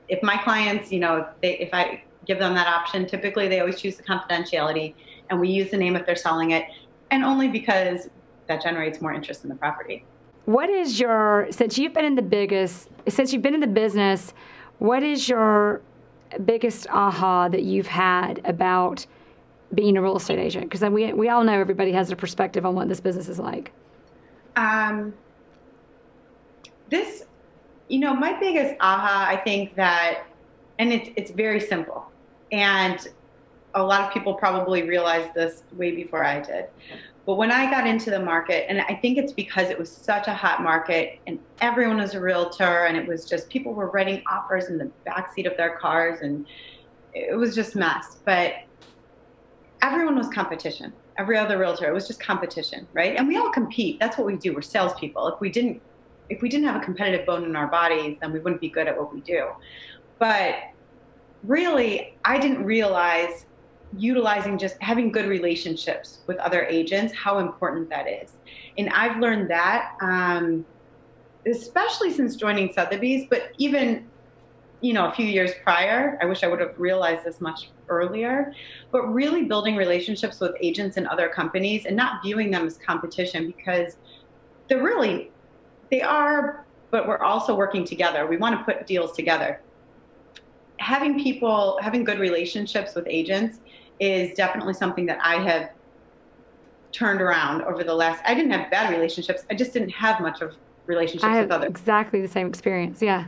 [0.09, 3.59] if my clients, you know, if, they, if I give them that option, typically they
[3.59, 4.93] always choose the confidentiality,
[5.29, 6.65] and we use the name if they're selling it,
[7.11, 8.09] and only because
[8.47, 10.03] that generates more interest in the property.
[10.45, 14.33] What is your since you've been in the biggest since you've been in the business?
[14.79, 15.81] What is your
[16.45, 19.05] biggest aha that you've had about
[19.75, 20.69] being a real estate agent?
[20.69, 23.71] Because we we all know everybody has a perspective on what this business is like.
[24.55, 25.13] Um,
[26.89, 27.25] this,
[27.89, 30.25] you know, my biggest aha, I think that,
[30.77, 32.05] and it's it's very simple,
[32.51, 33.05] and
[33.75, 36.65] a lot of people probably realized this way before I did.
[37.25, 40.27] But when I got into the market, and I think it's because it was such
[40.27, 44.23] a hot market and everyone was a realtor, and it was just people were writing
[44.31, 46.47] offers in the backseat of their cars, and
[47.13, 48.17] it was just mess.
[48.25, 48.53] But
[49.81, 50.91] everyone was competition.
[51.17, 53.15] Every other realtor, it was just competition, right?
[53.15, 53.99] And we all compete.
[53.99, 54.53] That's what we do.
[54.53, 55.27] We're salespeople.
[55.27, 55.81] If we didn't,
[56.29, 58.87] if we didn't have a competitive bone in our bodies, then we wouldn't be good
[58.87, 59.49] at what we do.
[60.19, 60.55] But
[61.43, 63.45] really, I didn't realize
[63.97, 68.33] utilizing just having good relationships with other agents, how important that is.
[68.77, 70.65] And I've learned that, um,
[71.47, 74.07] especially since joining Sotheby's, but even
[74.81, 78.53] you know a few years prior i wish i would have realized this much earlier
[78.91, 83.47] but really building relationships with agents and other companies and not viewing them as competition
[83.47, 83.97] because
[84.69, 85.31] they're really
[85.91, 89.61] they are but we're also working together we want to put deals together
[90.79, 93.59] having people having good relationships with agents
[93.99, 95.71] is definitely something that I have
[96.91, 98.21] turned around over the last.
[98.25, 99.45] I didn't have bad relationships.
[99.49, 101.69] I just didn't have much of relationships I with others.
[101.69, 103.01] Exactly the same experience.
[103.01, 103.25] Yeah.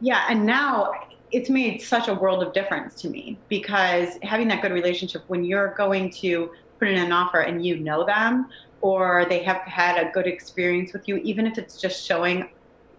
[0.00, 0.92] Yeah, and now
[1.32, 5.44] it's made such a world of difference to me because having that good relationship when
[5.44, 8.48] you're going to put in an offer and you know them
[8.84, 12.46] or they have had a good experience with you, even if it's just showing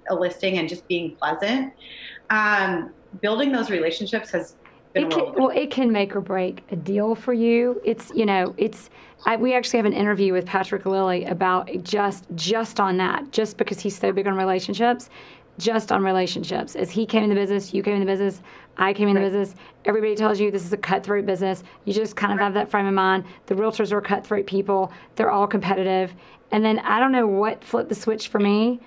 [0.10, 1.71] a listing and just being pleasant.
[2.32, 4.56] Um, building those relationships has
[4.95, 7.80] it can, well, it can make or break a deal for you.
[7.86, 8.89] It's you know, it's
[9.28, 13.58] I, we actually have an interview with Patrick Lilly about just just on that, just
[13.58, 15.12] because he's so big on relationships,
[15.58, 16.76] just on relationships.
[16.76, 18.41] As he came in the business, you came in the business,
[18.78, 19.24] I came in right.
[19.24, 19.56] the business.
[19.86, 21.63] Everybody tells you this is a cutthroat business.
[21.86, 23.24] You just kind of have that frame of mind.
[23.46, 24.91] The realtors are cutthroat people.
[25.15, 26.13] They're all competitive.
[26.52, 28.82] And then I don't know what flipped the switch for me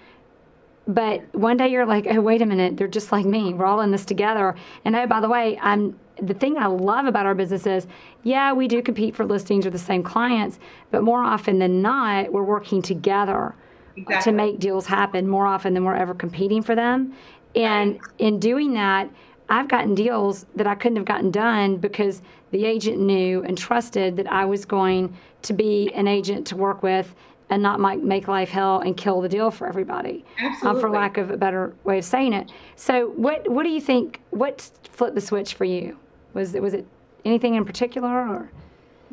[0.89, 3.53] but one day you're like, oh, wait a minute, they're just like me.
[3.53, 4.57] We're all in this together.
[4.87, 7.87] And oh, by the way, I'm the thing I love about our business is,
[8.25, 10.59] yeah, we do compete for listings with the same clients,
[10.91, 13.55] but more often than not, we're working together
[14.03, 14.33] exactly.
[14.33, 17.15] to make deals happen more often than we're ever competing for them.
[17.55, 18.03] And right.
[18.19, 19.11] in doing that,
[19.49, 24.17] I've gotten deals that I couldn't have gotten done because the agent knew and trusted
[24.17, 27.15] that I was going to be an agent to work with
[27.51, 30.25] and not make life hell and kill the deal for everybody.
[30.39, 30.69] Absolutely.
[30.69, 32.53] Um, for lack of a better way of saying it.
[32.77, 34.21] So, what what do you think?
[34.31, 35.99] What flipped the switch for you?
[36.35, 36.87] Was it was it
[37.25, 38.51] anything in particular, or?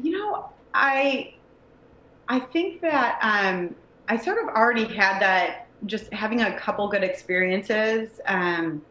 [0.03, 1.33] You know, I
[2.27, 3.73] I think that um,
[4.07, 5.67] I sort of already had that.
[5.85, 8.19] Just having a couple good experiences.
[8.25, 8.81] Um,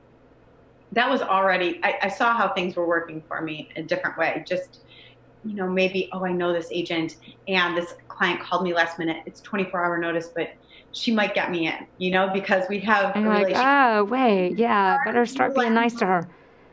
[0.92, 1.81] that was already.
[1.83, 4.44] I, I saw how things were working for me a different way.
[4.46, 4.81] Just
[5.44, 7.16] you know, maybe, oh, I know this agent
[7.48, 9.22] and this client called me last minute.
[9.27, 10.55] It's 24 hour notice, but
[10.92, 14.96] she might get me in, you know, because we have a like, oh, wait, yeah,
[15.05, 16.29] better start being nice to her.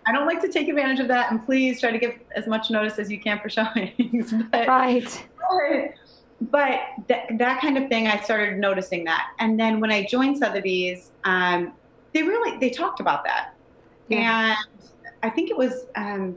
[0.07, 2.71] I don't like to take advantage of that, and please try to give as much
[2.71, 4.33] notice as you can for showings.
[4.51, 5.27] but, right.
[5.37, 5.93] But,
[6.49, 9.33] but that, that kind of thing, I started noticing that.
[9.39, 11.73] And then when I joined Sotheby's, um,
[12.13, 13.53] they really they talked about that,
[14.09, 14.55] yeah.
[14.57, 14.87] and
[15.23, 16.35] I think it was um,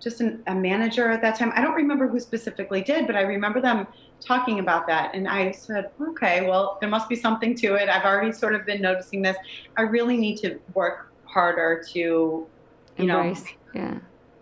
[0.00, 1.52] just an, a manager at that time.
[1.56, 3.86] I don't remember who specifically did, but I remember them
[4.20, 5.14] talking about that.
[5.14, 7.88] And I said, okay, well, there must be something to it.
[7.88, 9.36] I've already sort of been noticing this.
[9.76, 12.48] I really need to work harder to, you
[12.96, 13.44] Embrace.
[13.44, 13.98] know, yeah.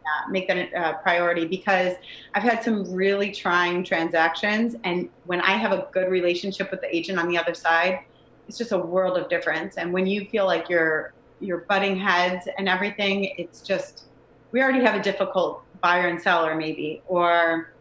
[0.07, 1.95] Uh, make that a priority because
[2.35, 4.77] I've had some really trying transactions.
[4.85, 8.01] And when I have a good relationship with the agent on the other side,
[8.47, 9.79] it's just a world of difference.
[9.79, 14.05] And when you feel like you're, you're butting heads and everything, it's just,
[14.53, 17.73] we already have a difficult buyer and seller maybe or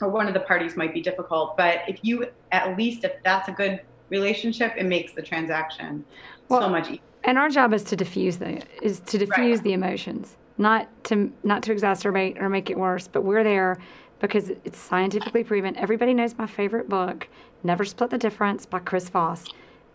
[0.00, 3.48] or one of the parties might be difficult but if you at least if that's
[3.48, 6.04] a good relationship it makes the transaction
[6.48, 9.64] well, so much easier and our job is to diffuse the is to diffuse right.
[9.64, 13.78] the emotions not to not to exacerbate or make it worse but we're there
[14.20, 17.28] because it's scientifically proven everybody knows my favorite book
[17.64, 19.44] never split the difference by chris voss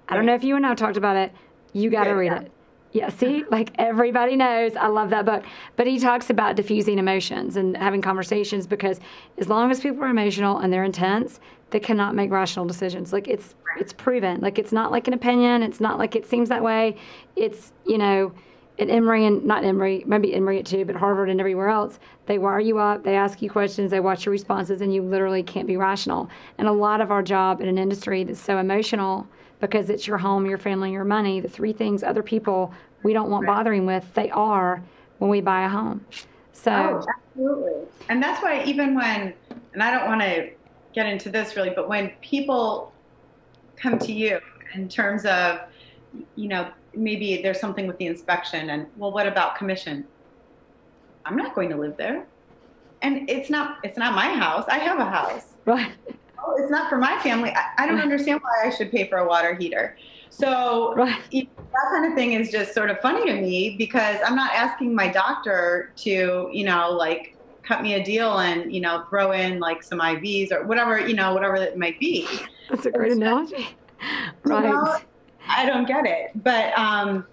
[0.10, 1.32] i don't know if you and i talked about it
[1.74, 2.52] you got to read it
[2.94, 5.44] Yeah, see, like everybody knows, I love that book.
[5.76, 9.00] But he talks about diffusing emotions and having conversations because
[9.38, 11.40] as long as people are emotional and they're intense,
[11.72, 13.12] they cannot make rational decisions.
[13.12, 14.40] Like it's it's proven.
[14.40, 15.62] Like it's not like an opinion.
[15.64, 16.96] It's not like it seems that way.
[17.36, 18.32] It's you know,
[18.80, 22.60] at Emory and not Emory, maybe Emory too, but Harvard and everywhere else, they wire
[22.60, 25.78] you up, they ask you questions, they watch your responses, and you literally can't be
[25.78, 26.30] rational.
[26.58, 29.28] And a lot of our job in an industry that's so emotional
[29.60, 32.72] because it's your home, your family, your money, the three things other people
[33.04, 34.84] we don't want bothering with, they are
[35.18, 36.06] when we buy a home.
[36.54, 37.88] So oh, absolutely.
[38.10, 39.34] And that's why even when
[39.74, 40.50] and I don't want to
[40.94, 42.92] get into this really, but when people
[43.76, 44.40] come to you
[44.74, 45.60] in terms of
[46.36, 50.06] you know, maybe there's something with the inspection and well what about commission?
[51.26, 52.26] I'm not going to live there.
[53.02, 54.66] And it's not it's not my house.
[54.68, 55.54] I have a house.
[55.68, 55.92] Right
[56.48, 57.52] oh, it's not for my family.
[57.52, 59.98] I, I don't understand why I should pay for a water heater.
[60.30, 61.22] So right.
[61.32, 64.94] that kind of thing is just sort of funny to me because I'm not asking
[64.94, 69.60] my doctor to, you know, like cut me a deal and, you know, throw in
[69.60, 72.28] like some IVs or whatever, you know, whatever it might be.
[72.70, 73.68] That's a great analogy.
[74.44, 74.64] Right.
[74.64, 74.98] You know,
[75.50, 76.32] I don't get it.
[76.44, 77.26] But um,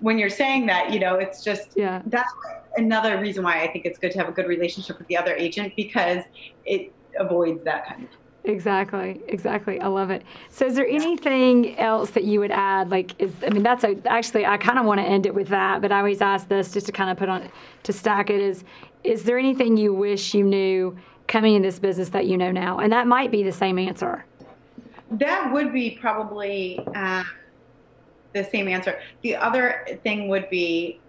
[0.00, 2.02] when you're saying that, you know, it's just, yeah.
[2.06, 2.32] that's
[2.76, 5.34] another reason why I think it's good to have a good relationship with the other
[5.34, 6.24] agent because
[6.64, 8.10] it avoids that kind of
[8.44, 9.80] Exactly, exactly.
[9.80, 10.22] I love it.
[10.50, 12.90] So, is there anything else that you would add?
[12.90, 15.48] Like, is I mean, that's a, actually I kind of want to end it with
[15.48, 17.48] that, but I always ask this just to kind of put on
[17.84, 18.42] to stack it.
[18.42, 18.62] Is
[19.02, 20.94] is there anything you wish you knew
[21.26, 22.80] coming in this business that you know now?
[22.80, 24.26] And that might be the same answer.
[25.12, 27.24] That would be probably uh,
[28.34, 29.00] the same answer.
[29.22, 31.00] The other thing would be,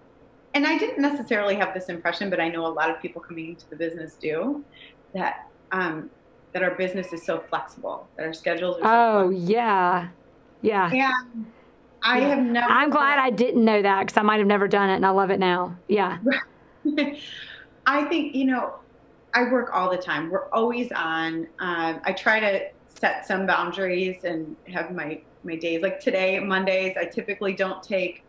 [0.53, 3.49] and I didn't necessarily have this impression, but I know a lot of people coming
[3.49, 4.63] into the business do
[5.13, 5.49] that.
[5.71, 6.09] Um,
[6.53, 9.51] that our business is so flexible, that our schedules are so Oh, flexible.
[9.51, 10.07] yeah.
[10.61, 10.89] Yeah.
[10.89, 11.45] And
[12.01, 12.27] I yeah.
[12.29, 12.71] have never.
[12.71, 15.09] I'm glad I didn't know that because I might have never done it and I
[15.09, 15.75] love it now.
[15.89, 16.17] Yeah.
[17.85, 18.75] I think, you know,
[19.33, 20.29] I work all the time.
[20.29, 21.47] We're always on.
[21.59, 25.81] Um, I try to set some boundaries and have my, my days.
[25.81, 28.23] Like today, Mondays, I typically don't take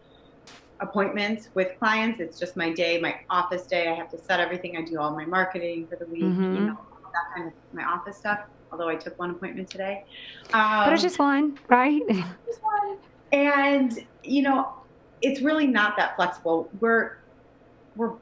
[0.81, 2.21] appointments with clients.
[2.21, 3.89] It's just my day, my office day.
[3.89, 4.77] I have to set everything.
[4.77, 6.55] I do all my marketing for the week, mm-hmm.
[6.55, 6.79] you know,
[7.13, 8.41] that kind of my office stuff.
[8.73, 10.05] Although I took one appointment today,
[10.53, 12.03] um, but it's just one, right?
[12.47, 12.99] Just one.
[13.33, 14.73] And you know,
[15.23, 16.69] it's really not that flexible.
[16.81, 17.19] We're
[17.95, 18.15] we're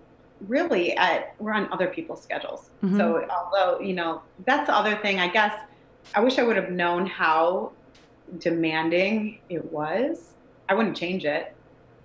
[0.47, 2.70] really at we're on other people's schedules.
[2.82, 2.99] Mm-hmm.
[2.99, 5.59] So although you know that's the other thing, I guess
[6.14, 7.72] I wish I would have known how
[8.39, 10.35] demanding it was.
[10.68, 11.55] I wouldn't change it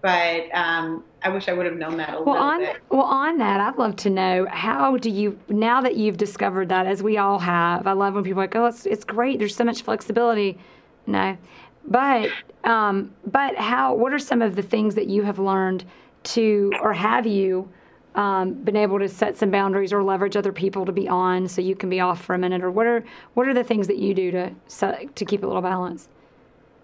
[0.01, 2.77] but um, I wish I would have known that a well, little on, bit.
[2.89, 6.87] Well, on that, I'd love to know how do you now that you've discovered that,
[6.87, 7.85] as we all have.
[7.85, 9.39] I love when people are like, "Oh, it's it's great.
[9.39, 10.57] There's so much flexibility."
[11.05, 11.37] No,
[11.85, 12.29] but
[12.63, 13.93] um, but how?
[13.93, 15.83] What are some of the things that you have learned
[16.23, 17.69] to, or have you?
[18.15, 21.61] Um, been able to set some boundaries or leverage other people to be on so
[21.61, 23.05] you can be off for a minute or what are
[23.35, 26.09] what are the things that you do to set, to keep a little balance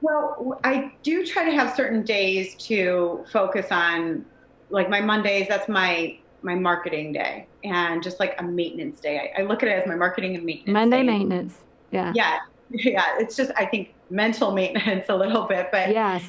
[0.06, 4.24] well, I do try to have certain days to focus on,
[4.70, 5.48] like my Mondays.
[5.48, 9.34] That's my my marketing day, and just like a maintenance day.
[9.36, 10.74] I, I look at it as my marketing and maintenance.
[10.74, 11.04] Monday day.
[11.04, 11.58] maintenance.
[11.90, 12.14] Yeah.
[12.16, 12.40] Yeah,
[12.70, 13.04] yeah.
[13.18, 16.24] It's just I think mental maintenance a little bit, but yes.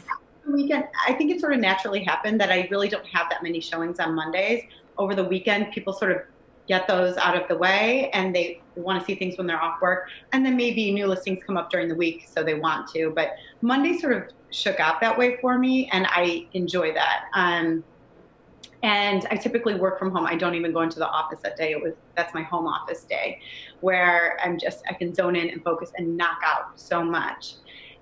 [0.50, 3.60] Weekend, I think it sort of naturally happened that I really don't have that many
[3.60, 4.62] showings on Mondays.
[4.96, 6.18] Over the weekend, people sort of
[6.68, 9.80] get those out of the way and they want to see things when they're off
[9.80, 10.08] work.
[10.32, 13.12] And then maybe new listings come up during the week, so they want to.
[13.14, 17.24] But Monday sort of shook out that way for me, and I enjoy that.
[17.34, 17.84] Um,
[18.82, 20.26] and I typically work from home.
[20.26, 21.72] I don't even go into the office that day.
[21.72, 23.40] It was that's my home office day,
[23.80, 27.54] where I'm just I can zone in and focus and knock out so much.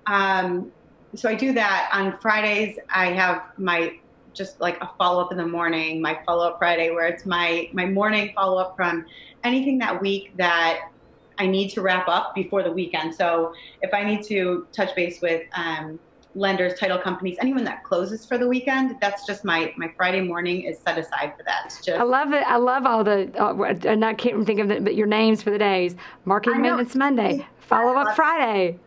[0.05, 0.71] Um,
[1.15, 2.77] so I do that on Fridays.
[2.93, 3.97] I have my
[4.35, 7.69] just like a follow up in the morning, my follow up Friday, where it's my
[7.73, 9.05] my morning follow up from
[9.43, 10.91] anything that week that
[11.37, 13.13] I need to wrap up before the weekend.
[13.13, 15.99] So if I need to touch base with um,
[16.33, 20.63] lenders, title companies, anyone that closes for the weekend, that's just my my Friday morning
[20.63, 21.73] is set aside for that.
[21.83, 22.43] Just I love it.
[22.47, 23.53] I love all the uh,
[23.85, 27.45] and I can't think of it, but your names for the days: marketing maintenance Monday,
[27.59, 28.79] follow up Friday.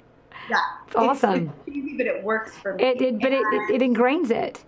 [0.49, 1.53] Yeah, it's awesome.
[1.67, 2.85] It's easy, but it works for me.
[2.85, 4.65] It, it but it, it, it ingrains it.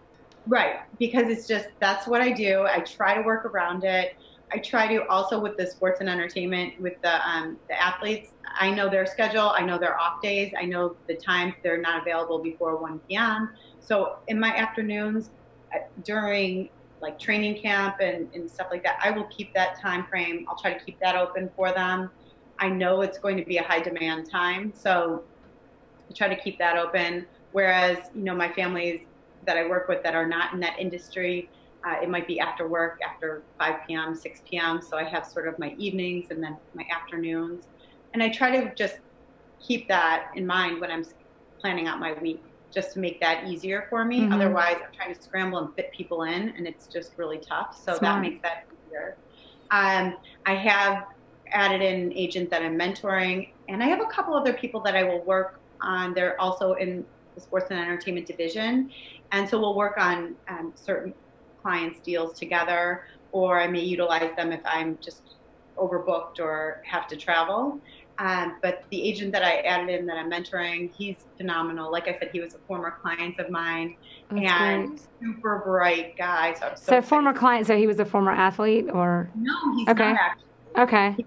[0.50, 2.66] Right, because it's just that's what I do.
[2.68, 4.16] I try to work around it.
[4.52, 8.32] I try to also with the sports and entertainment with the um, the athletes.
[8.58, 9.50] I know their schedule.
[9.50, 10.52] I know their off days.
[10.60, 13.50] I know the times they're not available before 1 p.m.
[13.78, 15.30] So in my afternoons
[15.72, 16.68] uh, during
[17.00, 20.46] like training camp and, and stuff like that, I will keep that time frame.
[20.48, 22.10] I'll try to keep that open for them.
[22.58, 25.22] I know it's going to be a high demand time, so
[26.10, 27.26] I try to keep that open.
[27.52, 29.02] Whereas you know my family's
[29.46, 31.48] that I work with that are not in that industry.
[31.84, 34.82] Uh, it might be after work, after 5 p.m., 6 p.m.
[34.82, 37.64] So I have sort of my evenings and then my afternoons.
[38.12, 38.98] And I try to just
[39.60, 41.04] keep that in mind when I'm
[41.58, 44.20] planning out my week, just to make that easier for me.
[44.20, 44.32] Mm-hmm.
[44.32, 47.76] Otherwise, I'm trying to scramble and fit people in, and it's just really tough.
[47.76, 48.00] So Smart.
[48.00, 49.16] that makes that easier.
[49.70, 50.16] Um,
[50.46, 51.04] I have
[51.52, 54.96] added in an agent that I'm mentoring, and I have a couple other people that
[54.96, 56.14] I will work on.
[56.14, 58.90] They're also in the sports and entertainment division,
[59.32, 61.14] and so we'll work on um, certain
[61.62, 65.36] clients' deals together, or I may utilize them if I'm just
[65.76, 67.80] overbooked or have to travel.
[68.18, 71.90] Um, but the agent that I added in that I'm mentoring, he's phenomenal.
[71.90, 73.96] Like I said, he was a former client of mine
[74.30, 75.00] That's and great.
[75.22, 76.52] super bright guy.
[76.52, 79.30] So, so, so former client, so he was a former athlete or?
[79.34, 80.12] No, he's okay.
[80.12, 80.46] not actually.
[80.76, 81.26] Okay.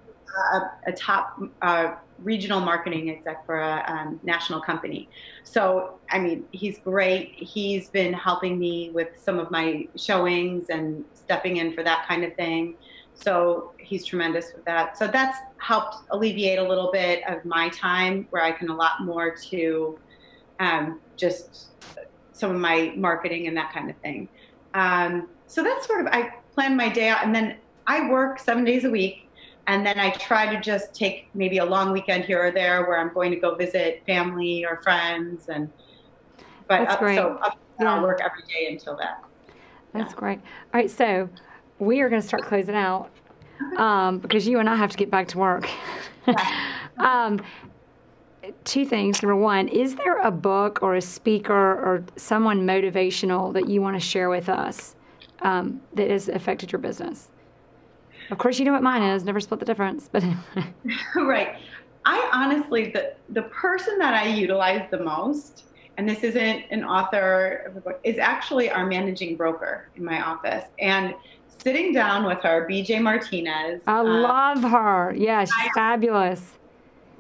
[0.54, 5.10] A, a top uh, regional marketing exec for a um, national company.
[5.44, 7.34] So, I mean, he's great.
[7.36, 12.24] He's been helping me with some of my showings and stepping in for that kind
[12.24, 12.76] of thing.
[13.16, 14.98] So he's tremendous with that.
[14.98, 19.36] So that's helped alleviate a little bit of my time where I can allot more
[19.36, 20.00] to
[20.60, 21.68] um, just
[22.32, 24.28] some of my marketing and that kind of thing.
[24.74, 28.64] Um, so that's sort of, I plan my day out and then I work seven
[28.64, 29.23] days a week.
[29.68, 33.00] And then I try to just take maybe a long weekend here or there where
[33.00, 35.48] I'm going to go visit family or friends.
[35.48, 35.72] And,
[36.68, 37.16] but that's up, great.
[37.16, 37.94] so up, yeah.
[37.94, 39.24] I'll work every day until that.
[39.94, 40.20] That's yeah.
[40.20, 40.40] great.
[40.40, 40.92] All right.
[40.92, 41.30] So
[41.80, 43.10] we are going to start closing out
[43.78, 45.70] um, because you and I have to get back to work.
[46.98, 47.42] um,
[48.64, 49.22] two things.
[49.22, 53.96] Number one, is there a book or a speaker or someone motivational that you want
[53.96, 54.96] to share with us
[55.42, 57.30] um, that has affected your business?
[58.34, 59.24] Of course, you know what mine is.
[59.24, 60.24] Never split the difference, but
[61.16, 61.56] right.
[62.04, 65.66] I honestly, the the person that I utilize the most,
[65.98, 70.20] and this isn't an author of a book, is actually our managing broker in my
[70.20, 71.14] office, and
[71.60, 73.84] sitting down with her, BJ Martinez.
[73.86, 75.14] I um, love her.
[75.16, 76.54] Yeah, she's I, fabulous.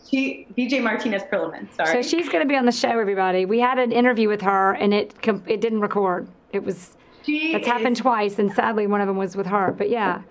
[0.10, 1.72] She BJ Martinez Perlman.
[1.76, 2.02] Sorry.
[2.02, 3.46] So she's going to be on the show, everybody.
[3.46, 5.14] We had an interview with her, and it
[5.46, 6.28] it didn't record.
[6.52, 6.98] It was.
[7.22, 9.76] She that's is, happened twice, and sadly, one of them was with her.
[9.78, 10.24] But yeah.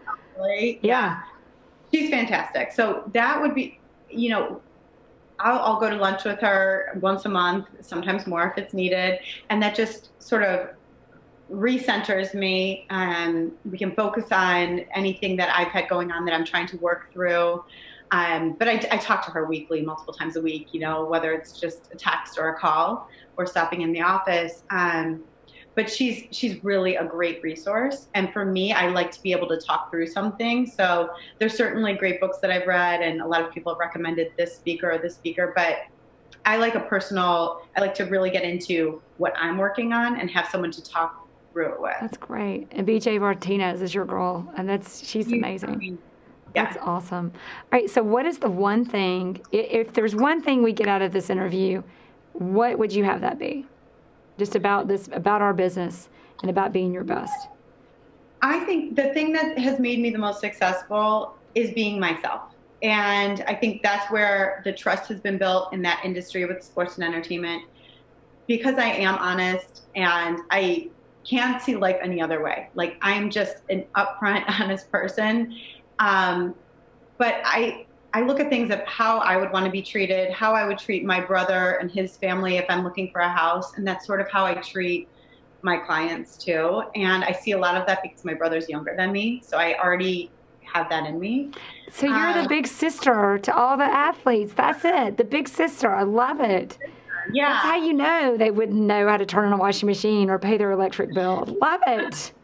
[0.43, 0.80] Really?
[0.82, 0.90] Yeah.
[0.90, 1.22] yeah.
[1.93, 2.72] She's fantastic.
[2.72, 3.78] So that would be,
[4.11, 4.61] you know,
[5.38, 9.18] I'll, I'll, go to lunch with her once a month, sometimes more if it's needed.
[9.51, 10.70] And that just sort of
[11.51, 12.86] recenters me.
[12.90, 16.76] And we can focus on anything that I've had going on that I'm trying to
[16.78, 17.64] work through.
[18.12, 21.32] Um, but I, I, talk to her weekly, multiple times a week, you know, whether
[21.32, 24.64] it's just a text or a call or stopping in the office.
[24.68, 25.24] Um,
[25.75, 28.09] but she's she's really a great resource.
[28.14, 30.66] And for me, I like to be able to talk through something.
[30.66, 34.33] So there's certainly great books that I've read, and a lot of people have recommended
[34.37, 35.53] this speaker or this speaker.
[35.55, 35.79] But
[36.45, 37.62] I like a personal.
[37.77, 41.27] I like to really get into what I'm working on and have someone to talk
[41.53, 41.97] through it with.
[42.01, 42.68] That's great.
[42.73, 45.99] And BJ Martinez is your girl, and that's she's amazing.
[46.55, 46.64] Yeah.
[46.64, 47.33] That's awesome.
[47.35, 47.89] All right.
[47.89, 49.41] So, what is the one thing?
[49.53, 51.83] If there's one thing we get out of this interview,
[52.35, 53.66] what would you have that be?
[54.39, 56.09] Just about this, about our business,
[56.41, 57.49] and about being your best.
[58.43, 62.43] I think the thing that has made me the most successful is being myself.
[62.83, 66.97] And I think that's where the trust has been built in that industry with sports
[66.97, 67.62] and entertainment.
[68.49, 70.89] Because I am honest and I
[71.24, 72.68] can't see life any other way.
[72.74, 75.57] Like I'm just an upfront, honest person.
[76.01, 76.57] Um,
[77.18, 80.53] but I I look at things of how I would want to be treated, how
[80.53, 83.87] I would treat my brother and his family if I'm looking for a house, and
[83.87, 85.09] that's sort of how I treat
[85.63, 86.83] my clients too.
[86.95, 89.79] And I see a lot of that because my brother's younger than me, so I
[89.79, 90.31] already
[90.63, 91.53] have that in me.
[91.91, 94.53] So you're um, the big sister to all the athletes.
[94.55, 95.95] That's it, the big sister.
[95.95, 96.77] I love it.
[97.33, 97.53] Yeah.
[97.53, 100.39] That's how you know they wouldn't know how to turn on a washing machine or
[100.39, 101.57] pay their electric bill.
[101.61, 102.33] Love it.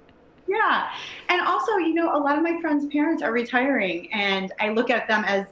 [0.51, 0.89] Yeah.
[1.29, 4.89] And also, you know, a lot of my friends' parents are retiring, and I look
[4.89, 5.45] at them as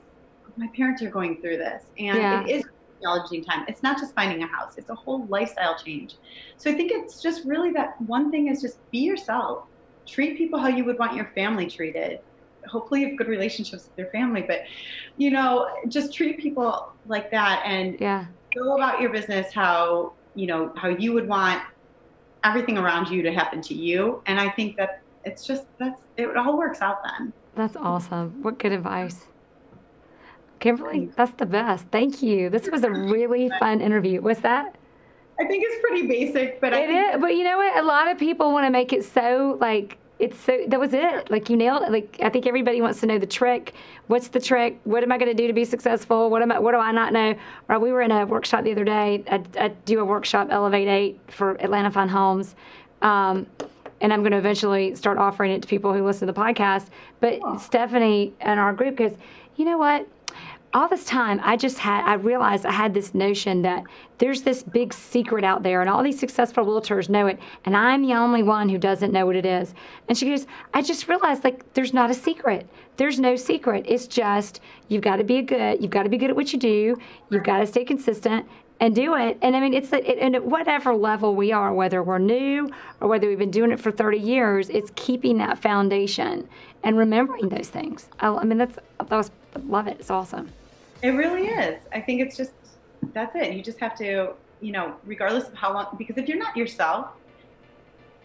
[0.56, 1.84] my parents are going through this.
[1.98, 2.42] And yeah.
[2.42, 2.64] it is
[3.02, 3.64] challenging time.
[3.68, 6.16] It's not just finding a house, it's a whole lifestyle change.
[6.56, 9.64] So I think it's just really that one thing is just be yourself.
[10.06, 12.20] Treat people how you would want your family treated.
[12.68, 14.62] Hopefully, you have good relationships with your family, but
[15.16, 18.26] you know, just treat people like that and yeah
[18.56, 21.62] go about your business how you know how you would want
[22.44, 26.36] everything around you to happen to you and i think that it's just that's it
[26.36, 29.26] all works out then that's awesome what good advice
[30.58, 34.74] kimberly that's the best thank you this was a really fun interview was that
[35.40, 37.86] i think it's pretty basic but I think it is, but you know what a
[37.86, 41.30] lot of people want to make it so like it's so that was it.
[41.30, 41.90] Like you nailed it.
[41.90, 43.74] Like I think everybody wants to know the trick.
[44.06, 44.80] What's the trick?
[44.84, 46.30] What am I going to do to be successful?
[46.30, 46.58] What am I?
[46.58, 47.34] What do I not know?
[47.68, 49.22] Or we were in a workshop the other day.
[49.30, 52.54] I, I do a workshop, Elevate Eight, for Atlanta Fine Homes.
[53.02, 53.46] Um,
[54.00, 56.86] and I'm going to eventually start offering it to people who listen to the podcast.
[57.20, 59.14] But Stephanie and our group goes,
[59.56, 60.06] you know what?
[60.74, 63.84] All this time I just had I realized I had this notion that
[64.18, 68.02] there's this big secret out there and all these successful realtors know it and I'm
[68.02, 69.74] the only one who doesn't know what it is.
[70.08, 72.68] And she goes, I just realized like there's not a secret.
[72.96, 73.84] There's no secret.
[73.88, 75.80] It's just you've got to be good.
[75.82, 76.96] You've got to be good at what you do.
[77.30, 78.46] You've got to stay consistent
[78.80, 79.38] and do it.
[79.42, 82.68] And I mean, it's it, and at whatever level we are, whether we're new
[83.00, 86.48] or whether we've been doing it for 30 years, it's keeping that foundation
[86.84, 88.08] and remembering those things.
[88.20, 89.30] I, I mean, that's that was
[89.64, 89.96] love it.
[90.00, 90.52] It's awesome.
[91.02, 91.80] It really is.
[91.92, 92.52] I think it's just
[93.12, 93.52] that's it.
[93.52, 97.08] You just have to, you know, regardless of how long, because if you're not yourself,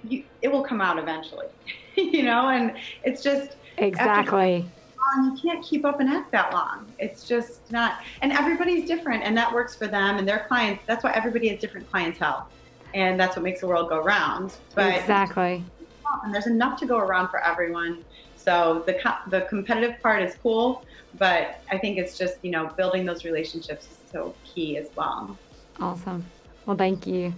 [0.07, 1.47] you it will come out eventually,
[1.95, 2.49] you know.
[2.49, 4.65] And it's just exactly.
[5.15, 6.85] Long, you can't keep up and act that long.
[6.99, 8.01] It's just not.
[8.21, 10.83] And everybody's different, and that works for them and their clients.
[10.87, 12.47] That's why everybody has different clientele,
[12.93, 14.55] and that's what makes the world go round.
[14.75, 15.63] But exactly.
[16.23, 18.03] And there's enough to go around for everyone.
[18.35, 20.83] So the the competitive part is cool,
[21.17, 25.37] but I think it's just, you know, building those relationships is so key as well.
[25.79, 26.25] Awesome.
[26.65, 27.33] Well, thank you.